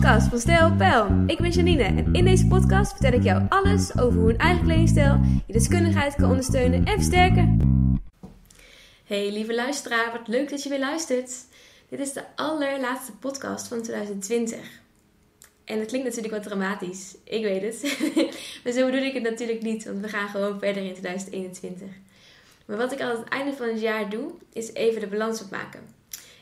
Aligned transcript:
podcast 0.00 0.28
van 0.28 0.38
Stijl 0.38 0.72
Pijl. 0.76 1.24
Ik 1.26 1.38
ben 1.38 1.50
Janine 1.50 1.82
en 1.82 2.14
in 2.14 2.24
deze 2.24 2.46
podcast 2.46 2.92
vertel 2.92 3.12
ik 3.12 3.22
jou 3.22 3.46
alles 3.48 3.98
over 3.98 4.20
hoe 4.20 4.30
een 4.30 4.38
eigen 4.38 4.64
kledingstijl 4.64 5.20
je 5.46 5.52
deskundigheid 5.52 6.14
kan 6.14 6.30
ondersteunen 6.30 6.84
en 6.84 6.94
versterken. 6.94 7.58
Hey 9.04 9.32
lieve 9.32 9.54
luisteraar, 9.54 10.12
wat 10.12 10.28
leuk 10.28 10.50
dat 10.50 10.62
je 10.62 10.68
weer 10.68 10.78
luistert. 10.78 11.30
Dit 11.88 11.98
is 11.98 12.12
de 12.12 12.22
allerlaatste 12.34 13.12
podcast 13.12 13.68
van 13.68 13.82
2020. 13.82 14.58
En 15.64 15.78
het 15.78 15.88
klinkt 15.88 16.06
natuurlijk 16.06 16.34
wat 16.34 16.42
dramatisch, 16.42 17.16
ik 17.24 17.42
weet 17.42 17.62
het. 17.62 17.98
maar 18.64 18.72
zo 18.72 18.84
bedoel 18.84 19.06
ik 19.06 19.14
het 19.14 19.22
natuurlijk 19.22 19.62
niet, 19.62 19.84
want 19.84 20.00
we 20.00 20.08
gaan 20.08 20.28
gewoon 20.28 20.58
verder 20.58 20.84
in 20.84 20.92
2021. 20.92 21.88
Maar 22.66 22.76
wat 22.76 22.92
ik 22.92 23.00
aan 23.00 23.16
het 23.16 23.28
einde 23.28 23.52
van 23.52 23.68
het 23.68 23.80
jaar 23.80 24.10
doe, 24.10 24.30
is 24.52 24.72
even 24.72 25.00
de 25.00 25.06
balans 25.06 25.42
opmaken. 25.42 25.80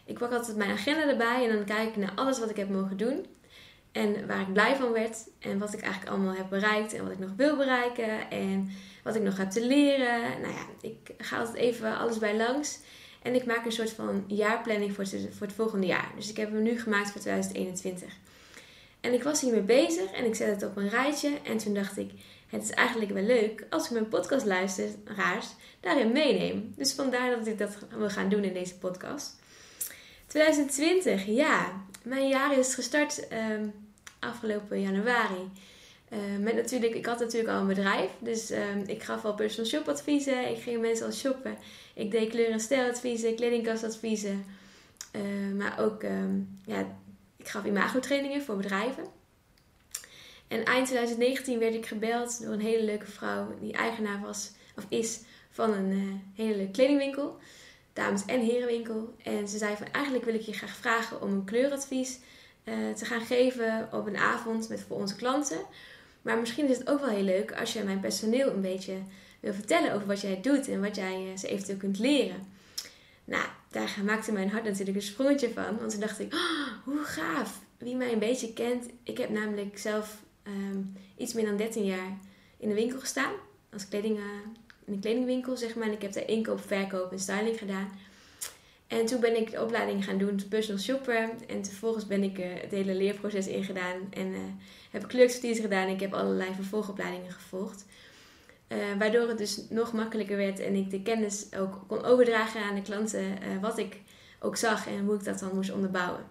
Ik 0.05 0.19
pak 0.19 0.33
altijd 0.33 0.57
mijn 0.57 0.71
agenda 0.71 1.09
erbij 1.09 1.49
en 1.49 1.57
dan 1.57 1.65
kijk 1.65 1.89
ik 1.89 1.97
naar 1.97 2.13
alles 2.15 2.39
wat 2.39 2.51
ik 2.51 2.57
heb 2.57 2.69
mogen 2.69 2.97
doen. 2.97 3.27
En 3.95 4.27
waar 4.27 4.41
ik 4.41 4.53
blij 4.53 4.77
van 4.77 4.93
werd. 4.93 5.17
En 5.39 5.59
wat 5.59 5.73
ik 5.73 5.81
eigenlijk 5.81 6.13
allemaal 6.13 6.35
heb 6.35 6.49
bereikt. 6.49 6.93
En 6.93 7.03
wat 7.03 7.13
ik 7.13 7.19
nog 7.19 7.31
wil 7.37 7.57
bereiken. 7.57 8.31
En 8.31 8.71
wat 9.03 9.15
ik 9.15 9.23
nog 9.23 9.37
heb 9.37 9.51
te 9.51 9.67
leren. 9.67 10.21
Nou 10.41 10.53
ja, 10.53 10.67
ik 10.81 11.15
ga 11.19 11.39
altijd 11.39 11.57
even 11.57 11.99
alles 11.99 12.19
bij 12.19 12.37
langs. 12.37 12.79
En 13.23 13.35
ik 13.35 13.47
maak 13.47 13.65
een 13.65 13.73
soort 13.73 13.91
van 13.91 14.25
jaarplanning 14.27 14.95
voor 14.95 15.05
het, 15.05 15.29
voor 15.31 15.47
het 15.47 15.57
volgende 15.57 15.87
jaar. 15.87 16.13
Dus 16.17 16.31
ik 16.31 16.37
heb 16.37 16.53
hem 16.53 16.63
nu 16.63 16.81
gemaakt 16.81 17.11
voor 17.11 17.21
2021. 17.21 18.13
En 19.01 19.13
ik 19.13 19.23
was 19.23 19.41
hiermee 19.41 19.61
bezig 19.61 20.11
en 20.11 20.25
ik 20.25 20.35
zette 20.35 20.53
het 20.53 20.65
op 20.65 20.77
een 20.77 20.89
rijtje. 20.89 21.39
En 21.43 21.57
toen 21.57 21.75
dacht 21.75 21.97
ik, 21.97 22.11
het 22.49 22.63
is 22.63 22.71
eigenlijk 22.71 23.11
wel 23.11 23.23
leuk 23.23 23.67
als 23.71 23.85
ik 23.85 23.91
mijn 23.91 24.09
podcastluisteraars 24.09 25.47
daarin 25.81 26.13
meeneem. 26.13 26.73
Dus 26.77 26.93
vandaar 26.93 27.37
dat 27.37 27.47
ik 27.47 27.59
dat 27.59 27.77
wil 27.97 28.11
gaan 28.11 28.29
doen 28.29 28.45
in 28.45 28.53
deze 28.53 28.79
podcast. 28.79 29.37
2020, 30.27 31.27
ja. 31.27 31.83
Mijn 32.03 32.29
jaar 32.29 32.59
is 32.59 32.75
gestart 32.75 33.27
um, 33.33 33.73
afgelopen 34.25 34.81
januari. 34.81 35.51
Uh, 36.13 36.19
met 36.41 36.55
natuurlijk, 36.55 36.95
ik 36.95 37.07
had 37.07 37.19
natuurlijk 37.19 37.53
al 37.53 37.61
een 37.61 37.67
bedrijf. 37.67 38.11
Dus 38.19 38.51
um, 38.51 38.83
ik 38.87 39.03
gaf 39.03 39.25
al 39.25 39.35
personal 39.35 39.71
shop 39.71 39.89
adviezen. 39.89 40.51
Ik 40.51 40.63
ging 40.63 40.81
mensen 40.81 41.07
al 41.07 41.13
shoppen. 41.13 41.57
Ik 41.95 42.11
deed 42.11 42.31
kleur- 42.31 42.51
en 42.51 42.61
stijladviezen, 42.61 43.35
kledingkastadviezen. 43.35 44.45
Uh, 45.17 45.55
maar 45.59 45.81
ook, 45.81 46.03
um, 46.03 46.59
ja, 46.65 46.99
ik 47.37 47.49
gaf 47.49 47.65
imago-trainingen 47.65 48.43
voor 48.43 48.57
bedrijven. 48.57 49.05
En 50.49 50.65
eind 50.65 50.87
2019 50.87 51.59
werd 51.59 51.75
ik 51.75 51.87
gebeld 51.87 52.43
door 52.43 52.53
een 52.53 52.61
hele 52.61 52.85
leuke 52.85 53.07
vrouw 53.07 53.55
die 53.61 53.73
eigenaar 53.73 54.21
was, 54.21 54.51
of 54.77 54.87
is, 54.89 55.21
van 55.51 55.73
een 55.73 55.91
uh, 55.91 56.13
hele 56.35 56.57
leuke 56.57 56.71
kledingwinkel 56.71 57.39
dames- 57.95 58.25
en 58.27 58.41
herenwinkel. 58.41 59.15
En 59.23 59.49
ze 59.49 59.59
zei 59.59 59.77
van 59.77 59.87
eigenlijk 59.93 60.25
wil 60.25 60.35
ik 60.35 60.41
je 60.41 60.53
graag 60.53 60.77
vragen 60.77 61.23
om 61.23 61.33
een 61.33 61.45
kleuradvies 61.45 62.19
te 62.97 63.05
gaan 63.05 63.21
geven 63.21 63.89
op 63.93 64.07
een 64.07 64.17
avond 64.17 64.69
met 64.69 64.85
voor 64.89 64.97
onze 64.97 65.17
klanten. 65.17 65.59
Maar 66.23 66.39
misschien 66.39 66.69
is 66.69 66.79
het 66.79 66.89
ook 66.89 67.01
wel 67.01 67.09
heel 67.09 67.23
leuk 67.23 67.53
als 67.53 67.73
je 67.73 67.83
mijn 67.83 68.01
personeel 68.01 68.51
een 68.51 68.61
beetje 68.61 68.97
wil 69.41 69.53
vertellen 69.53 69.93
over 69.93 70.07
wat 70.07 70.21
jij 70.21 70.41
doet 70.41 70.69
en 70.69 70.81
wat 70.81 70.97
jij 70.97 71.31
uh, 71.31 71.37
ze 71.39 71.49
eventueel 71.49 71.79
kunt 71.79 71.99
leren. 71.99 72.53
Nou, 73.25 73.45
daar 73.71 74.01
maakte 74.05 74.33
mijn 74.33 74.51
hart 74.51 74.65
natuurlijk 74.65 74.97
een 74.97 75.03
sprongetje 75.03 75.51
van. 75.53 75.79
Want 75.79 75.91
toen 75.91 76.01
dacht 76.01 76.21
ik, 76.21 76.35
oh, 76.35 76.85
hoe 76.85 77.05
gaaf. 77.05 77.61
Wie 77.79 77.97
mij 77.97 78.13
een 78.13 78.19
beetje 78.19 78.53
kent. 78.53 78.87
Ik 79.03 79.19
heb 79.19 79.31
namelijk 79.31 79.79
zelf 79.79 80.23
um, 80.47 80.93
iets 81.17 81.33
meer 81.33 81.45
dan 81.45 81.57
13 81.57 81.85
jaar 81.85 82.19
in 82.57 82.69
de 82.69 82.75
winkel 82.75 82.99
gestaan. 82.99 83.33
Als 83.73 83.89
kleding, 83.89 84.17
uh, 84.17 84.25
in 84.85 84.93
een 84.93 85.01
kledingwinkel, 85.01 85.57
zeg 85.57 85.75
maar. 85.75 85.87
En 85.87 85.93
ik 85.93 86.03
heb 86.03 86.13
daar 86.13 86.29
inkoop, 86.29 86.61
verkoop 86.67 87.13
en 87.13 87.19
styling 87.19 87.59
gedaan. 87.59 87.89
En 88.87 89.07
toen 89.07 89.21
ben 89.21 89.37
ik 89.37 89.51
de 89.51 89.63
opleiding 89.63 90.05
gaan 90.05 90.19
doen, 90.19 90.41
personal 90.49 90.81
shopper. 90.81 91.31
En 91.47 91.65
vervolgens 91.65 92.07
ben 92.07 92.23
ik 92.23 92.39
uh, 92.39 92.45
het 92.61 92.71
hele 92.71 92.95
leerproces 92.95 93.47
ingedaan. 93.47 93.97
En 94.11 94.27
uh, 94.27 94.39
heb 94.91 95.03
ik 95.03 95.09
kleurstudies 95.09 95.59
gedaan. 95.59 95.89
Ik 95.89 96.01
heb 96.01 96.15
allerlei 96.15 96.55
vervolgopleidingen 96.55 97.33
gevolgd. 97.33 97.87
Uh, 98.69 98.79
waardoor 98.99 99.29
het 99.29 99.39
dus 99.39 99.61
nog 99.69 99.93
makkelijker 99.93 100.37
werd. 100.37 100.61
En 100.61 100.75
ik 100.75 100.91
de 100.91 101.03
kennis 101.03 101.47
ook 101.57 101.85
kon 101.87 102.05
overdragen 102.05 102.63
aan 102.63 102.75
de 102.75 102.83
klanten. 102.83 103.39
wat 103.61 103.79
ik 103.79 103.97
ook 104.41 104.57
zag 104.57 104.87
en 104.87 105.05
hoe 105.05 105.15
ik 105.15 105.25
dat 105.25 105.39
dan 105.39 105.55
moest 105.55 105.73
onderbouwen. 105.73 106.25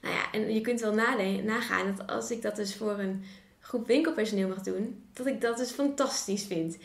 Nou 0.00 0.14
ja, 0.14 0.32
en 0.32 0.54
je 0.54 0.60
kunt 0.60 0.80
wel 0.80 0.94
nagaan 0.94 1.96
dat 1.96 2.06
als 2.06 2.30
ik 2.30 2.42
dat 2.42 2.56
dus 2.56 2.76
voor 2.76 2.98
een 2.98 3.24
groep 3.60 3.86
winkelpersoneel 3.86 4.48
mag 4.48 4.60
doen, 4.60 5.04
dat 5.12 5.26
ik 5.26 5.40
dat 5.40 5.56
dus 5.56 5.70
fantastisch 5.70 6.44
vind. 6.44 6.76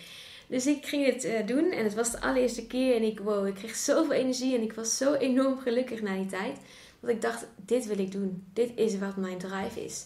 Dus 0.53 0.67
ik 0.67 0.85
ging 0.85 1.05
het 1.05 1.25
uh, 1.25 1.45
doen 1.45 1.71
en 1.71 1.83
het 1.83 1.93
was 1.93 2.11
de 2.11 2.21
allereerste 2.21 2.67
keer 2.67 2.95
en 2.95 3.03
ik, 3.03 3.19
wow, 3.19 3.47
ik 3.47 3.53
kreeg 3.53 3.75
zoveel 3.75 4.13
energie 4.13 4.55
en 4.55 4.61
ik 4.61 4.73
was 4.73 4.97
zo 4.97 5.13
enorm 5.13 5.59
gelukkig 5.59 6.01
na 6.01 6.15
die 6.15 6.25
tijd. 6.25 6.57
Dat 6.99 7.09
ik 7.09 7.21
dacht, 7.21 7.45
dit 7.65 7.85
wil 7.85 7.99
ik 7.99 8.11
doen. 8.11 8.43
Dit 8.53 8.71
is 8.75 8.97
wat 8.97 9.17
mijn 9.17 9.37
drive 9.37 9.85
is. 9.85 10.05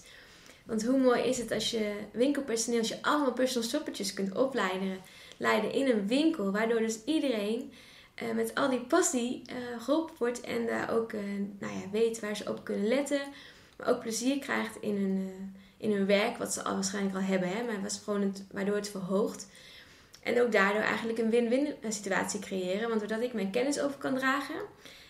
Want 0.65 0.85
hoe 0.85 0.99
mooi 0.99 1.21
is 1.21 1.37
het 1.37 1.51
als 1.51 1.71
je 1.71 1.93
winkelpersoneel, 2.11 2.79
als 2.79 2.87
je 2.87 3.01
allemaal 3.01 3.33
personal 3.33 3.69
shoppertjes 3.69 4.13
kunt 4.13 4.35
opleiden 4.35 4.97
leiden 5.37 5.73
in 5.73 5.89
een 5.89 6.07
winkel. 6.07 6.51
Waardoor 6.51 6.79
dus 6.79 7.03
iedereen 7.05 7.71
uh, 8.23 8.35
met 8.35 8.55
al 8.55 8.69
die 8.69 8.85
passie 8.85 9.41
uh, 9.49 9.81
geholpen 9.83 10.15
wordt 10.17 10.41
en 10.41 10.65
daar 10.65 10.91
ook 10.91 11.11
nou 11.59 11.73
ja, 11.73 11.89
weet 11.91 12.19
waar 12.19 12.35
ze 12.35 12.49
op 12.49 12.63
kunnen 12.63 12.87
letten. 12.87 13.21
Maar 13.77 13.89
ook 13.89 13.99
plezier 13.99 14.39
krijgt 14.39 14.77
in 14.81 14.95
hun, 14.95 15.55
in 15.77 15.91
hun 15.91 16.05
werk, 16.05 16.37
wat 16.37 16.53
ze 16.53 16.63
al 16.63 16.73
waarschijnlijk 16.73 17.15
al 17.15 17.21
hebben. 17.21 17.49
Hè? 17.49 17.63
Maar 17.63 17.81
was 17.81 18.01
gewoon 18.03 18.21
het, 18.21 18.45
waardoor 18.51 18.75
het 18.75 18.89
verhoogt. 18.89 19.47
En 20.27 20.41
ook 20.41 20.51
daardoor 20.51 20.81
eigenlijk 20.81 21.17
een 21.17 21.29
win-win 21.29 21.75
situatie 21.89 22.39
creëren. 22.39 22.87
Want 22.87 22.99
doordat 22.99 23.21
ik 23.21 23.33
mijn 23.33 23.51
kennis 23.51 23.79
over 23.79 23.97
kan 23.97 24.15
dragen. 24.15 24.55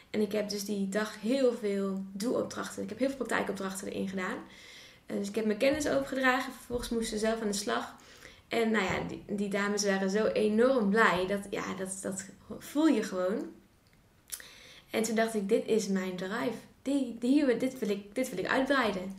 En 0.09 0.21
ik 0.21 0.31
heb 0.31 0.49
dus 0.49 0.65
die 0.65 0.89
dag 0.89 1.21
heel 1.21 1.53
veel 1.53 2.03
doelopdrachten. 2.11 2.83
Ik 2.83 2.89
heb 2.89 2.97
heel 2.97 3.07
veel 3.07 3.17
praktijkopdrachten 3.17 3.87
erin 3.87 4.09
gedaan. 4.09 4.37
Dus 5.05 5.27
ik 5.29 5.35
heb 5.35 5.45
mijn 5.45 5.57
kennis 5.57 5.87
overgedragen. 5.87 6.53
Vervolgens 6.53 6.89
moesten 6.89 7.19
ze 7.19 7.25
zelf 7.25 7.41
aan 7.41 7.51
de 7.51 7.57
slag. 7.57 7.95
En 8.47 8.71
nou 8.71 8.83
ja, 8.83 9.17
die, 9.25 9.49
dames 9.49 9.85
waren 9.85 10.09
zo 10.09 10.25
enorm 10.25 10.89
blij. 10.89 11.25
Dat, 11.27 11.47
ja, 11.49 11.73
dat, 11.77 11.99
dat 12.01 12.25
voel 12.59 12.87
je 12.87 13.03
gewoon. 13.03 13.51
En 14.89 15.03
toen 15.03 15.15
dacht 15.15 15.35
ik, 15.35 15.49
dit 15.49 15.65
is 15.65 15.87
mijn 15.87 16.15
drive. 16.15 16.57
Dit, 16.81 17.79
wil 17.79 17.89
ik, 17.89 18.15
dit 18.15 18.29
wil 18.29 18.39
ik 18.39 18.47
uitbreiden. 18.47 19.15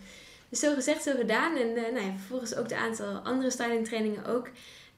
Dus 0.48 0.60
zo 0.60 0.74
gezegd, 0.74 1.02
zo 1.02 1.12
gedaan. 1.16 1.56
En 1.56 1.68
uh, 1.68 1.74
nou 1.74 2.00
ja, 2.00 2.12
vervolgens 2.16 2.54
ook 2.54 2.68
de 2.68 2.76
aantal 2.76 3.16
andere 3.16 3.50
styling 3.50 3.86
trainingen 3.86 4.26
ook. 4.26 4.48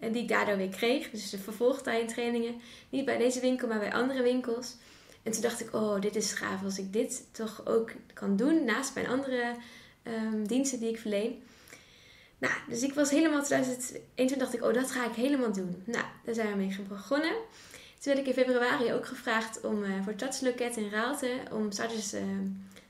En 0.01 0.13
die 0.13 0.23
ik 0.23 0.29
daardoor 0.29 0.57
weer 0.57 0.69
kreeg. 0.69 1.11
Dus 1.11 1.31
de 1.31 1.39
vervolgtijdtrainingen. 1.39 2.61
Niet 2.89 3.05
bij 3.05 3.19
deze 3.19 3.41
winkel, 3.41 3.69
maar 3.69 3.79
bij 3.79 3.93
andere 3.93 4.23
winkels. 4.23 4.77
En 5.23 5.33
toen 5.33 5.43
dacht 5.43 5.61
ik, 5.61 5.75
oh, 5.75 6.01
dit 6.01 6.17
is 6.17 6.33
gaaf 6.33 6.65
als 6.65 6.79
ik 6.79 6.93
dit 6.93 7.27
toch 7.33 7.67
ook 7.67 7.91
kan 8.15 8.37
doen 8.37 8.65
naast 8.65 8.95
mijn 8.95 9.09
andere 9.09 9.55
um, 10.05 10.47
diensten 10.47 10.81
die 10.81 10.89
ik 10.89 10.99
verleen. 10.99 11.43
Nou, 12.39 12.55
dus 12.69 12.83
ik 12.83 12.95
was 12.95 13.11
helemaal 13.11 13.43
2021 13.43 14.39
dacht 14.39 14.55
ik, 14.55 14.63
oh, 14.63 14.75
dat 14.75 14.91
ga 14.91 15.07
ik 15.07 15.15
helemaal 15.15 15.53
doen. 15.53 15.83
Nou, 15.85 16.05
daar 16.25 16.35
zijn 16.35 16.51
we 16.51 16.57
mee 16.57 16.77
begonnen. 16.89 17.33
Toen 17.99 18.15
werd 18.15 18.19
ik 18.19 18.37
in 18.37 18.45
februari 18.45 18.93
ook 18.93 19.07
gevraagd 19.07 19.61
om 19.61 19.83
uh, 19.83 20.05
voor 20.05 20.15
Tatsloket 20.15 20.77
in 20.77 20.91
Raalte 20.91 21.31
om 21.53 21.71
starters 21.71 22.15
uh, 22.15 22.21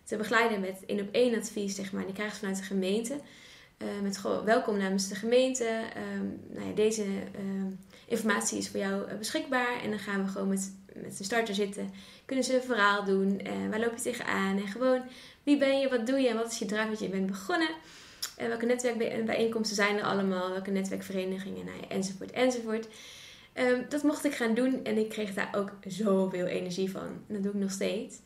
te 0.05 0.17
begeleiden 0.17 0.61
met 0.61 0.85
één 0.87 1.01
op 1.01 1.09
één 1.13 1.39
advies, 1.39 1.75
zeg 1.75 1.93
maar. 1.93 2.05
Die 2.05 2.15
krijgen 2.15 2.35
ze 2.35 2.41
vanuit 2.41 2.59
de 2.59 2.65
gemeente. 2.65 3.21
Uh, 3.83 3.89
met 4.03 4.21
welkom 4.45 4.77
namens 4.77 5.09
de 5.09 5.15
gemeente. 5.15 5.81
Um, 6.19 6.41
nou 6.49 6.69
ja, 6.69 6.75
deze 6.75 7.05
uh, 7.05 7.65
informatie 8.07 8.59
is 8.59 8.69
voor 8.69 8.81
jou 8.81 9.11
uh, 9.11 9.19
beschikbaar. 9.19 9.83
En 9.83 9.91
dan 9.91 9.99
gaan 9.99 10.25
we 10.25 10.31
gewoon 10.31 10.49
met, 10.49 10.73
met 10.95 11.19
de 11.19 11.25
starter 11.25 11.55
zitten. 11.55 11.93
Kunnen 12.25 12.45
ze 12.45 12.55
een 12.55 12.63
verhaal 12.63 13.05
doen. 13.05 13.41
waar 13.71 13.81
loop 13.81 13.95
je 13.97 14.03
tegenaan? 14.03 14.59
En 14.59 14.67
gewoon 14.67 15.03
wie 15.43 15.59
ben 15.59 15.81
je, 15.81 15.89
wat 15.89 16.07
doe 16.07 16.21
je 16.21 16.29
en 16.29 16.37
wat 16.37 16.51
is 16.51 16.59
je 16.59 16.65
drive 16.65 16.89
wat 16.89 17.01
je 17.01 17.09
bent 17.09 17.27
begonnen. 17.27 17.71
En 18.37 18.49
welke 18.49 18.67
netwerkbijeenkomsten 18.67 19.77
zijn 19.77 19.97
er 19.97 20.05
allemaal? 20.05 20.51
Welke 20.51 20.71
netwerkverenigingen? 20.71 21.65
Nou 21.65 21.79
enzovoort, 21.89 22.31
enzovoort. 22.31 22.89
Um, 23.55 23.87
dat 23.89 24.03
mocht 24.03 24.25
ik 24.25 24.35
gaan 24.35 24.55
doen 24.55 24.85
en 24.85 24.99
ik 24.99 25.09
kreeg 25.09 25.35
daar 25.35 25.51
ook 25.57 25.73
zoveel 25.87 26.47
energie 26.47 26.91
van. 26.91 27.25
Dat 27.27 27.43
doe 27.43 27.53
ik 27.53 27.59
nog 27.59 27.71
steeds. 27.71 28.17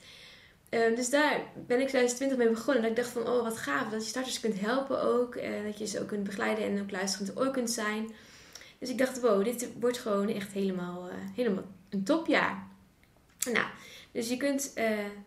Uh, 0.71 0.97
dus 0.97 1.11
daar 1.11 1.41
ben 1.67 1.81
ik 1.81 1.89
2020 1.89 2.39
mee 2.39 2.49
begonnen. 2.49 2.83
Dat 2.83 2.91
ik 2.91 2.97
dacht 2.97 3.09
van, 3.09 3.29
oh 3.29 3.43
wat 3.43 3.57
gaaf. 3.57 3.91
Dat 3.91 4.03
je 4.03 4.09
starters 4.09 4.41
kunt 4.41 4.61
helpen 4.61 5.03
ook. 5.03 5.35
Uh, 5.35 5.43
dat 5.65 5.79
je 5.79 5.87
ze 5.87 6.01
ook 6.01 6.09
kunt 6.09 6.25
begeleiden 6.25 6.65
en 6.65 6.81
ook 6.81 6.91
luisterend 6.91 7.39
oor 7.39 7.51
kunt 7.51 7.71
zijn. 7.71 8.09
Dus 8.79 8.89
ik 8.89 8.99
dacht, 8.99 9.21
wow, 9.21 9.45
dit 9.45 9.69
wordt 9.81 9.99
gewoon 9.99 10.29
echt 10.29 10.53
helemaal, 10.53 11.09
uh, 11.09 11.15
helemaal 11.35 11.65
een 11.91 12.05
topjaar. 12.05 12.67
Nou, 13.53 13.67
dus 14.13 14.29
je 14.29 14.37
kunt 14.37 14.73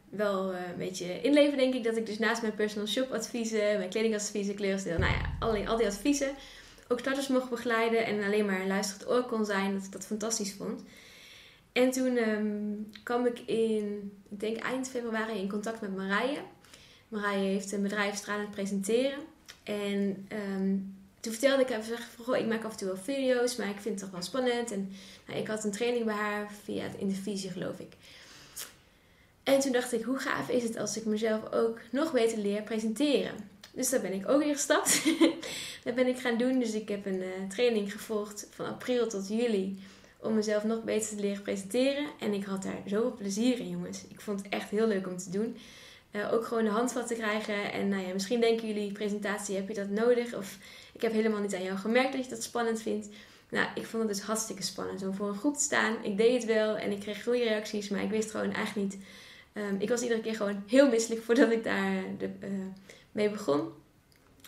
wel 0.09 0.53
een 0.53 0.77
beetje 0.77 1.21
inleven, 1.21 1.57
denk 1.57 1.73
ik. 1.73 1.83
Dat 1.83 1.97
ik 1.97 2.05
dus 2.05 2.19
naast 2.19 2.41
mijn 2.41 2.55
personal 2.55 2.87
shop 2.87 3.11
adviezen, 3.11 3.77
mijn 3.77 3.89
kledingadviezen, 3.89 4.55
kleurstijl, 4.55 4.99
nou 4.99 5.11
ja, 5.11 5.35
al, 5.39 5.67
al 5.67 5.77
die 5.77 5.87
adviezen. 5.87 6.35
Ook 6.87 6.99
starters 6.99 7.27
mocht 7.27 7.49
begeleiden 7.49 8.05
en 8.05 8.23
alleen 8.23 8.45
maar 8.45 8.67
luisterend 8.67 9.09
oor 9.09 9.23
kon 9.23 9.45
zijn. 9.45 9.73
Dat 9.73 9.83
ik 9.83 9.91
dat 9.91 10.05
fantastisch 10.05 10.53
vond. 10.53 10.83
En 11.77 11.91
toen 11.91 12.17
um, 12.17 12.91
kwam 13.03 13.25
ik 13.25 13.39
in, 13.39 14.11
ik 14.29 14.39
denk 14.39 14.57
eind 14.57 14.89
februari, 14.89 15.39
in 15.39 15.49
contact 15.49 15.81
met 15.81 15.95
Marije. 15.95 16.39
Marije 17.07 17.45
heeft 17.45 17.71
een 17.71 17.81
bedrijf 17.81 18.15
stralend 18.15 18.51
presenteren. 18.51 19.19
En 19.63 20.27
um, 20.31 20.95
toen 21.19 21.31
vertelde 21.31 21.61
ik 21.63 21.69
even, 21.69 21.97
van, 22.23 22.35
ik 22.35 22.45
maak 22.45 22.63
af 22.63 22.71
en 22.71 22.77
toe 22.77 22.87
wel 22.87 22.97
video's, 22.97 23.55
maar 23.55 23.69
ik 23.69 23.79
vind 23.79 23.93
het 23.95 24.03
toch 24.03 24.11
wel 24.11 24.21
spannend. 24.21 24.71
En 24.71 24.91
nou, 25.27 25.39
ik 25.39 25.47
had 25.47 25.63
een 25.63 25.71
training 25.71 26.05
bij 26.05 26.15
haar 26.15 26.51
via 26.63 26.83
het 26.83 26.95
Intervisie, 26.97 27.51
geloof 27.51 27.79
ik. 27.79 27.93
En 29.43 29.59
toen 29.59 29.71
dacht 29.71 29.93
ik, 29.93 30.03
hoe 30.03 30.19
gaaf 30.19 30.49
is 30.49 30.63
het 30.63 30.77
als 30.77 30.97
ik 30.97 31.05
mezelf 31.05 31.51
ook 31.51 31.79
nog 31.91 32.11
beter 32.11 32.37
leer 32.37 32.61
presenteren? 32.61 33.33
Dus 33.71 33.89
daar 33.89 34.01
ben 34.01 34.13
ik 34.13 34.29
ook 34.29 34.43
weer 34.43 34.55
gestapt. 34.55 35.03
dat 35.83 35.95
ben 35.95 36.07
ik 36.07 36.19
gaan 36.19 36.37
doen. 36.37 36.59
Dus 36.59 36.73
ik 36.73 36.89
heb 36.89 37.05
een 37.05 37.21
uh, 37.21 37.49
training 37.49 37.91
gevolgd 37.91 38.47
van 38.49 38.65
april 38.65 39.07
tot 39.07 39.27
juli. 39.27 39.79
Om 40.19 40.33
mezelf 40.33 40.63
nog 40.63 40.83
beter 40.83 41.09
te 41.09 41.21
leren 41.21 41.41
presenteren. 41.41 42.07
En 42.19 42.33
ik 42.33 42.43
had 42.43 42.63
daar 42.63 42.81
zoveel 42.85 43.15
plezier 43.17 43.59
in, 43.59 43.69
jongens. 43.69 44.03
Ik 44.07 44.21
vond 44.21 44.41
het 44.41 44.49
echt 44.51 44.69
heel 44.69 44.87
leuk 44.87 45.07
om 45.07 45.17
te 45.17 45.29
doen. 45.29 45.57
Uh, 46.11 46.33
ook 46.33 46.45
gewoon 46.45 46.63
de 46.63 46.69
handvat 46.69 47.07
te 47.07 47.13
krijgen. 47.13 47.71
En 47.71 47.89
nou 47.89 48.07
ja, 48.07 48.13
misschien 48.13 48.39
denken 48.39 48.67
jullie, 48.67 48.91
presentatie, 48.91 49.55
heb 49.55 49.67
je 49.67 49.73
dat 49.73 49.89
nodig? 49.89 50.35
Of 50.35 50.57
ik 50.93 51.01
heb 51.01 51.11
helemaal 51.11 51.41
niet 51.41 51.55
aan 51.55 51.63
jou 51.63 51.77
gemerkt 51.77 52.13
dat 52.13 52.23
je 52.23 52.29
dat 52.29 52.43
spannend 52.43 52.81
vindt. 52.81 53.07
Nou, 53.49 53.67
ik 53.75 53.85
vond 53.85 54.03
het 54.03 54.11
dus 54.11 54.25
hartstikke 54.25 54.63
spannend 54.63 55.03
om 55.03 55.13
voor 55.13 55.27
een 55.27 55.37
groep 55.37 55.55
te 55.55 55.63
staan. 55.63 56.03
Ik 56.03 56.17
deed 56.17 56.33
het 56.33 56.45
wel 56.45 56.77
en 56.77 56.91
ik 56.91 56.99
kreeg 56.99 57.23
goede 57.23 57.43
reacties, 57.43 57.89
maar 57.89 58.03
ik 58.03 58.09
wist 58.09 58.31
gewoon 58.31 58.53
eigenlijk 58.53 58.91
niet. 58.91 59.03
Um, 59.53 59.75
ik 59.79 59.89
was 59.89 60.01
iedere 60.01 60.21
keer 60.21 60.35
gewoon 60.35 60.63
heel 60.67 60.89
misselijk 60.89 61.23
voordat 61.23 61.51
ik 61.51 61.63
daar 61.63 62.03
de, 62.17 62.29
uh, 62.43 62.49
mee 63.11 63.29
begon. 63.29 63.69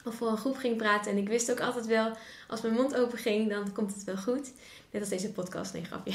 Of 0.10 0.16
voor 0.16 0.28
een 0.28 0.38
groep 0.38 0.58
ging 0.58 0.78
praten. 0.78 1.12
En 1.12 1.18
ik 1.18 1.28
wist 1.28 1.52
ook 1.52 1.60
altijd 1.60 1.86
wel, 1.86 2.12
als 2.48 2.62
mijn 2.62 2.74
mond 2.74 2.96
open 2.96 3.18
ging, 3.18 3.50
dan 3.50 3.72
komt 3.74 3.94
het 3.94 4.04
wel 4.04 4.18
goed. 4.18 4.52
Net 4.92 5.02
als 5.02 5.10
deze 5.10 5.32
podcast, 5.32 5.74
nee 5.74 5.84
grapje. 5.84 6.12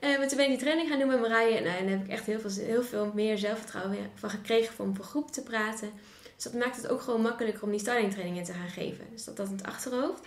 uh, 0.00 0.18
maar 0.18 0.28
toen 0.28 0.36
ben 0.36 0.44
ik 0.44 0.50
die 0.50 0.58
training 0.58 0.88
gaan 0.88 0.98
doen 0.98 1.08
met 1.08 1.20
Marije. 1.20 1.60
Nou, 1.60 1.76
en 1.76 1.86
daar 1.86 1.96
heb 1.96 2.04
ik 2.04 2.10
echt 2.10 2.26
heel 2.26 2.40
veel, 2.40 2.64
heel 2.64 2.82
veel 2.82 3.12
meer 3.14 3.38
zelfvertrouwen 3.38 4.10
van 4.14 4.30
gekregen 4.30 4.84
om 4.84 4.96
voor 4.96 5.04
groep 5.04 5.30
te 5.30 5.42
praten. 5.42 5.90
Dus 6.34 6.44
dat 6.44 6.54
maakt 6.54 6.76
het 6.76 6.88
ook 6.88 7.00
gewoon 7.00 7.22
makkelijker 7.22 7.62
om 7.62 7.70
die 7.70 7.80
styling 7.80 8.12
trainingen 8.12 8.44
te 8.44 8.52
gaan 8.52 8.68
geven. 8.68 9.04
Dus 9.12 9.24
dat 9.24 9.36
dat 9.36 9.46
in 9.46 9.56
het 9.56 9.66
achterhoofd. 9.66 10.20